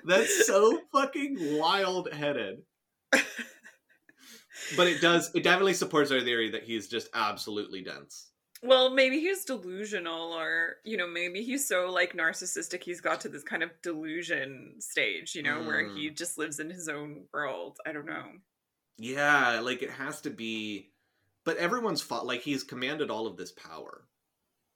[0.04, 2.62] That's so fucking wild-headed.
[4.76, 5.32] But it does.
[5.34, 8.30] It definitely supports our theory that he's just absolutely dense.
[8.66, 13.28] Well, maybe he's delusional, or, you know, maybe he's so like narcissistic he's got to
[13.28, 15.98] this kind of delusion stage, you know, where Mm.
[15.98, 17.78] he just lives in his own world.
[17.84, 18.24] I don't know.
[18.96, 20.92] Yeah, like it has to be.
[21.44, 22.24] But everyone's fought.
[22.24, 24.08] Like he's commanded all of this power,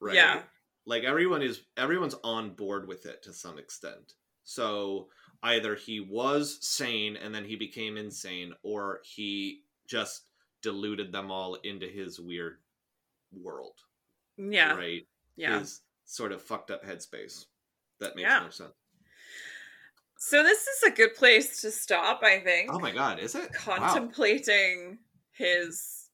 [0.00, 0.14] right?
[0.14, 0.42] Yeah.
[0.84, 1.62] Like everyone is.
[1.78, 4.14] Everyone's on board with it to some extent.
[4.44, 5.08] So
[5.42, 10.28] either he was sane and then he became insane, or he just
[10.60, 12.58] deluded them all into his weird
[13.32, 13.74] world,
[14.36, 14.74] Yeah.
[14.74, 15.06] right?
[15.36, 15.60] Yeah.
[15.60, 17.46] His sort of fucked up headspace.
[18.00, 18.40] That makes Yeah.
[18.40, 18.74] no sense.
[20.18, 22.72] So this is a good place to stop, I think.
[22.72, 23.50] Oh my god, is it?
[23.66, 23.76] Wow.
[23.76, 24.98] Contemplating
[25.32, 26.08] his,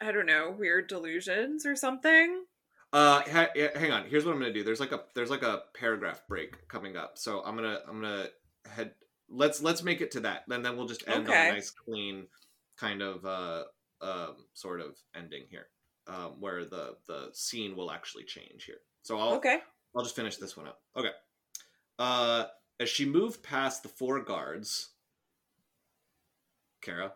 [0.00, 2.44] I don't know, weird delusions or something.
[2.94, 4.04] Uh, ha- ha- hang on.
[4.08, 4.64] Here's what I'm gonna do.
[4.64, 8.28] There's like a there's like a paragraph break coming up, so I'm gonna I'm gonna
[8.70, 8.94] head.
[9.28, 12.26] Let's let's make it to that, and then we'll just end on a nice clean
[12.78, 13.64] kind of uh
[14.02, 15.68] um sort of ending here,
[16.06, 18.80] um, where the the scene will actually change here.
[19.02, 19.58] So I'll Okay.
[19.94, 20.80] I'll just finish this one up.
[20.96, 21.10] Okay.
[21.98, 22.44] Uh,
[22.80, 24.90] as she moved past the four guards,
[26.80, 27.12] Cara.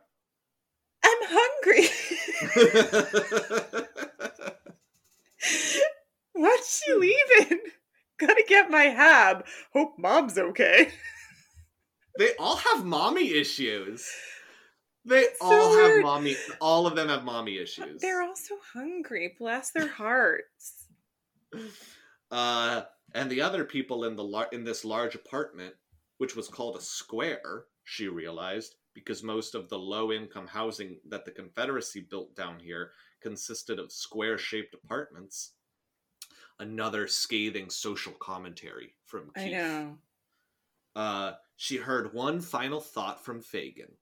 [1.04, 1.88] I'm hungry.
[6.32, 7.60] What's she leaving?
[8.18, 9.44] Gotta get my hab.
[9.72, 10.92] Hope mom's okay.
[12.18, 14.10] They all have mommy issues.
[15.06, 16.36] They It's so all have mommy.
[16.60, 18.00] All of them have mommy issues.
[18.00, 19.36] They're all so hungry.
[19.38, 20.86] Bless their hearts.
[22.30, 22.82] Uh,
[23.14, 25.74] and the other people in the lar- in this large apartment,
[26.18, 31.24] which was called a square, she realized, because most of the low income housing that
[31.24, 32.90] the Confederacy built down here
[33.20, 35.52] consisted of square shaped apartments.
[36.58, 39.44] Another scathing social commentary from Keith.
[39.44, 39.98] I know.
[40.96, 43.92] Uh, she heard one final thought from Fagin.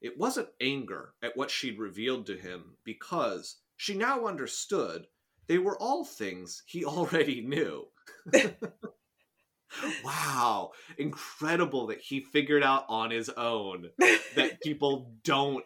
[0.00, 5.06] It wasn't anger at what she'd revealed to him, because she now understood
[5.46, 7.86] they were all things he already knew.
[10.04, 13.90] wow, incredible that he figured out on his own
[14.34, 15.64] that people don't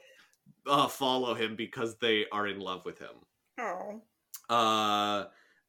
[0.66, 3.16] uh, follow him because they are in love with him.
[3.58, 4.02] oh.
[4.48, 5.26] Uh,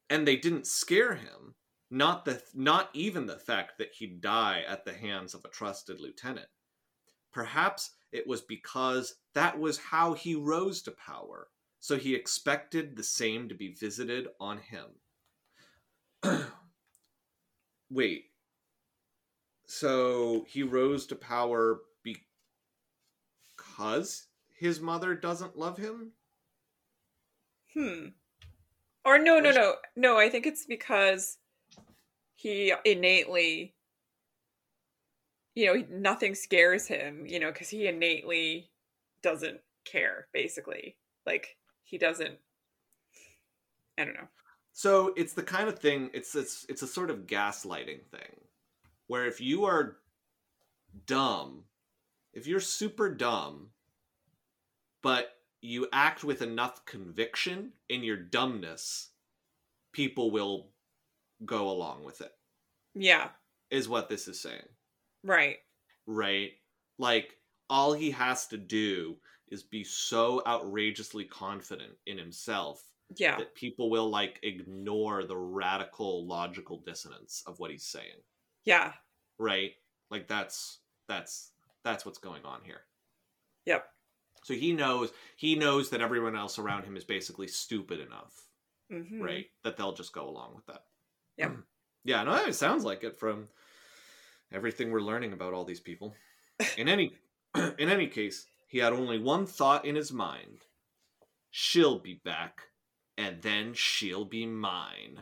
[0.09, 1.53] and they didn't scare him.
[1.91, 5.99] Not the not even the fact that he'd die at the hands of a trusted
[5.99, 6.47] lieutenant.
[7.31, 11.47] Perhaps it was because that was how he rose to power,
[11.79, 14.85] so he expected the same to be visited on him.
[17.89, 18.25] Wait.
[19.65, 26.11] So he rose to power because his mother doesn't love him?
[27.73, 28.07] Hmm.
[29.05, 29.75] Or no, no, no.
[29.95, 31.37] No, I think it's because
[32.35, 33.73] he innately
[35.55, 38.71] you know, nothing scares him, you know, cuz he innately
[39.21, 40.97] doesn't care basically.
[41.25, 42.39] Like he doesn't
[43.97, 44.29] I don't know.
[44.73, 46.09] So it's the kind of thing.
[46.13, 48.41] It's it's it's a sort of gaslighting thing,
[49.07, 49.97] where if you are
[51.05, 51.65] dumb,
[52.33, 53.71] if you're super dumb,
[55.01, 59.09] but you act with enough conviction in your dumbness,
[59.91, 60.69] people will
[61.45, 62.31] go along with it.
[62.95, 63.29] Yeah,
[63.69, 64.67] Is what this is saying,
[65.23, 65.57] right.
[66.05, 66.51] right?
[66.97, 67.37] Like
[67.69, 69.17] all he has to do
[69.49, 72.83] is be so outrageously confident in himself
[73.17, 73.37] Yeah.
[73.37, 78.21] that people will like ignore the radical logical dissonance of what he's saying
[78.65, 78.93] Yeah.
[79.37, 79.73] right
[80.09, 81.51] like that's that's
[81.83, 82.81] that's what's going on here
[83.65, 83.85] Yep.
[84.43, 88.47] so he knows he knows that everyone else around him is basically stupid enough
[88.91, 89.21] Mhm.
[89.21, 90.85] right that they'll just go along with that
[91.37, 91.57] Yep.
[92.05, 93.47] yeah no it sounds like it from
[94.51, 96.13] everything we're learning about all these people.
[96.77, 97.13] In any
[97.55, 100.59] in any case he had only one thought in his mind.
[101.49, 102.61] She'll be back
[103.17, 105.19] and then she'll be mine.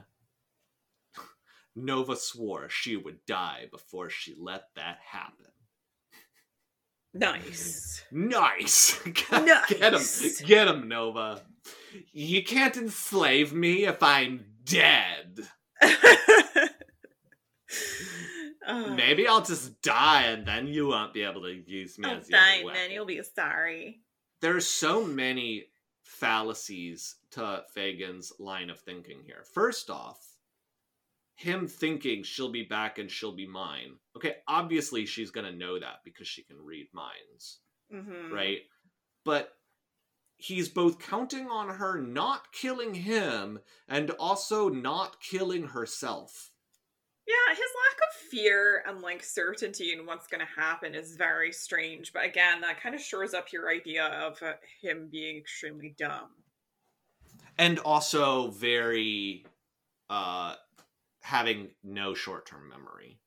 [1.75, 5.45] Nova swore she would die before she let that happen.
[7.15, 8.03] Nice.
[8.11, 8.99] nice.
[9.03, 9.45] Get him
[9.93, 10.41] Nice.
[10.41, 11.41] get him nova.
[12.13, 15.39] You can't enslave me if i'm dead
[18.71, 18.93] Oh.
[18.95, 22.29] maybe i'll just die and then you won't be able to use me Oh, as
[22.29, 22.79] your fine, weapon.
[22.81, 24.01] then you'll be sorry.
[24.41, 25.65] there's so many
[26.03, 29.43] fallacies to Fagin's line of thinking here.
[29.53, 30.19] First off,
[31.35, 33.93] him thinking she'll be back and she'll be mine.
[34.17, 37.59] Okay, obviously she's going to know that because she can read minds,
[37.91, 38.59] hmm right?
[39.23, 39.49] But
[40.37, 46.51] he's both counting on her not killing him and also not killing herself.
[47.29, 51.51] Yeah, his lack of fear and like certainty in what's going to happen is very
[51.51, 52.11] strange.
[52.11, 56.29] But again, that kind of shores up your idea of uh, him being extremely dumb.
[57.59, 59.45] And also very
[60.09, 60.55] uh
[61.21, 63.19] having no short-term memory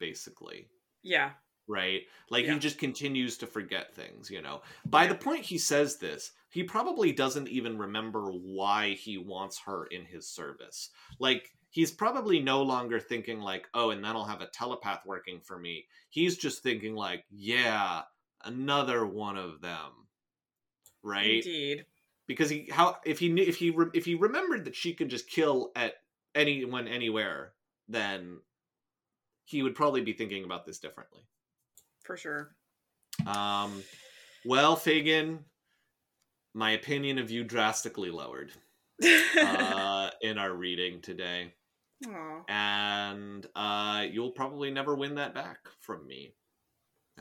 [0.00, 0.68] basically.
[1.02, 1.32] Yeah.
[1.68, 2.02] right?
[2.30, 2.54] Like Yeah.
[2.54, 4.62] he just continues to forget things, you know.
[4.86, 5.08] By Yeah.
[5.10, 10.04] the point he says this, he probably doesn't even remember why he wants her in
[10.06, 10.90] his service.
[11.18, 15.40] Like he's probably no longer thinking like, "Oh, and then I'll have a telepath working
[15.40, 18.02] for me." He's just thinking like, "Yeah,
[18.44, 19.90] another one of them."
[21.02, 21.44] Right?
[21.44, 21.84] Indeed.
[22.26, 25.10] Because he how if he knew if he re- if he remembered that she could
[25.10, 25.94] just kill at
[26.34, 27.52] anyone anywhere,
[27.88, 28.38] then
[29.44, 31.22] he would probably be thinking about this differently.
[32.04, 32.54] For sure.
[33.26, 33.82] Um,
[34.44, 35.40] well, Fagin,
[36.54, 38.52] my opinion of you drastically lowered
[39.02, 41.52] uh, in our reading today,
[42.06, 42.44] Aw.
[42.48, 46.34] and uh, you'll probably never win that back from me.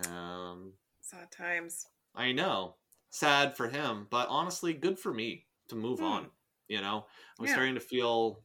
[0.09, 1.87] Um, Sad times.
[2.15, 2.75] I know,
[3.09, 6.05] sad for him, but honestly, good for me to move Hmm.
[6.05, 6.31] on.
[6.67, 7.05] You know,
[7.39, 7.53] I'm Yeah.
[7.53, 8.43] starting to feel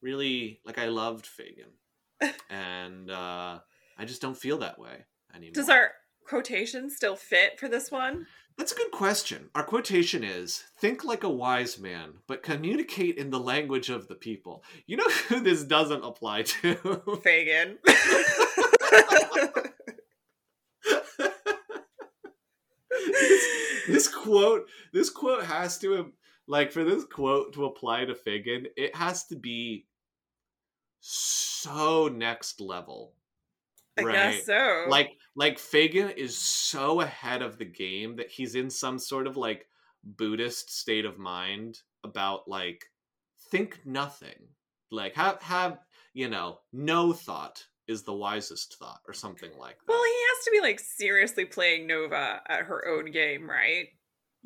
[0.00, 1.72] really like I loved Fagin,
[2.50, 3.60] and uh,
[3.98, 5.54] I just don't feel that way anymore.
[5.54, 5.92] Does our
[6.26, 8.26] quotation still fit for this one?
[8.56, 9.50] That's a good question.
[9.54, 14.14] Our quotation is think like a wise man, but communicate in the language of the
[14.14, 14.62] people.
[14.86, 16.74] You know who this doesn't apply to?
[17.22, 17.78] Fagin.
[22.90, 23.46] this,
[23.88, 26.12] this quote this quote has to um,
[26.46, 29.86] like for this quote to apply to Fagin, it has to be
[31.00, 33.14] so next level.
[33.98, 34.86] I guess so.
[34.88, 39.36] Like like Fagin is so ahead of the game that he's in some sort of
[39.36, 39.66] like
[40.04, 42.84] Buddhist state of mind about like
[43.50, 44.48] think nothing.
[44.90, 45.78] Like have have
[46.14, 49.92] you know, no thought is the wisest thought or something like that.
[49.92, 53.88] Well, he has to be like seriously playing Nova at her own game, right?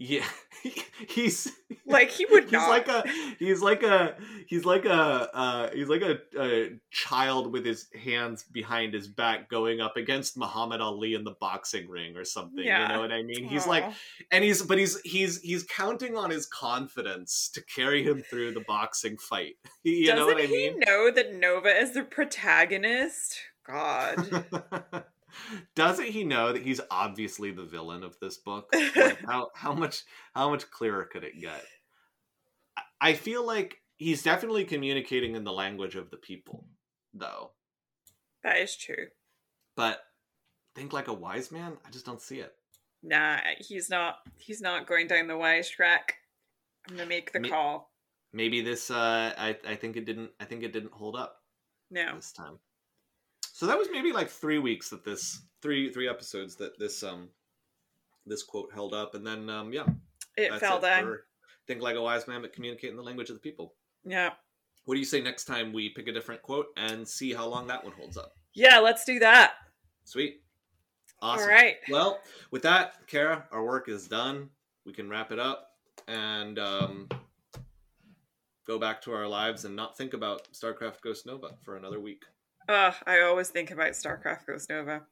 [0.01, 0.25] Yeah,
[1.09, 1.51] he's
[1.85, 2.69] like he would he's not.
[2.71, 3.03] like a
[3.41, 4.15] he's like a
[4.47, 9.51] he's like a uh, he's like a, a child with his hands behind his back
[9.51, 12.65] going up against Muhammad Ali in the boxing ring or something.
[12.65, 12.83] Yeah.
[12.83, 13.43] You know what I mean?
[13.43, 13.85] He's like,
[14.31, 18.65] and he's but he's he's he's counting on his confidence to carry him through the
[18.69, 19.55] boxing fight.
[19.83, 20.79] you Doesn't know what I he mean?
[20.79, 23.37] know that Nova is the protagonist?
[23.67, 25.05] God.
[25.75, 28.69] Doesn't he know that he's obviously the villain of this book?
[28.97, 30.03] Like, how how much
[30.35, 31.65] how much clearer could it get?
[33.01, 36.67] I- feel like he's definitely communicating in the language of the people,
[37.15, 37.53] though.
[38.43, 39.07] that is true.
[39.77, 40.01] But
[40.75, 41.77] think like a wise man.
[41.87, 42.53] I just don't see it.
[43.03, 44.17] Nah, he's not.
[44.37, 46.15] He's not going down the wise track.
[46.89, 47.93] I'm gonna make the Me- call.
[48.33, 48.91] Maybe this.
[48.91, 50.31] Uh, I I think it didn't.
[50.41, 51.37] I think it didn't hold up
[51.91, 52.17] No.
[52.17, 52.59] this time.
[53.59, 57.29] So that was maybe like three weeks that this three three episodes that this um
[58.25, 59.85] this quote held up, and then um yeah,
[60.37, 61.03] It fell down.
[61.03, 61.25] for
[61.67, 63.75] Think like a wise man, but communicate in the language of the people.
[64.05, 64.31] Yeah.
[64.85, 67.67] What do you say next time we pick a different quote and see how long
[67.67, 68.37] that one holds up?
[68.55, 69.55] Yeah, let's do that.
[70.05, 70.41] Sweet.
[71.21, 71.43] Awesome.
[71.43, 71.75] All right.
[71.91, 72.21] Well,
[72.53, 74.51] with that, Cara, our work is done.
[74.87, 75.73] We can wrap it up
[76.07, 77.09] and um,
[78.69, 82.23] go back to our lives and not think about StarCraft Ghost Nova for another week.
[82.69, 85.03] I always think about StarCraft Ghost Nova.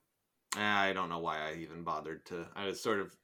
[0.56, 2.46] I don't know why I even bothered to.
[2.54, 3.14] I was sort of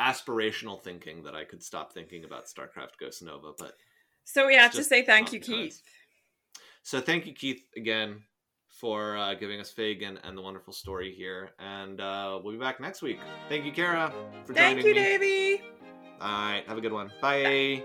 [0.00, 3.74] aspirational thinking that I could stop thinking about StarCraft Ghost Nova, but
[4.24, 5.40] So we have to say thank you.
[5.40, 5.82] Keith.
[6.82, 8.22] So thank you, Keith, again
[8.80, 11.50] for uh, giving us Fagin and the wonderful story here.
[11.58, 13.18] And uh, we'll be back next week.
[13.48, 14.12] Thank you, Cara,
[14.46, 14.94] for Thank you, me.
[14.94, 15.62] Davey.
[16.20, 17.10] All right, have a good one.
[17.20, 17.84] Bye.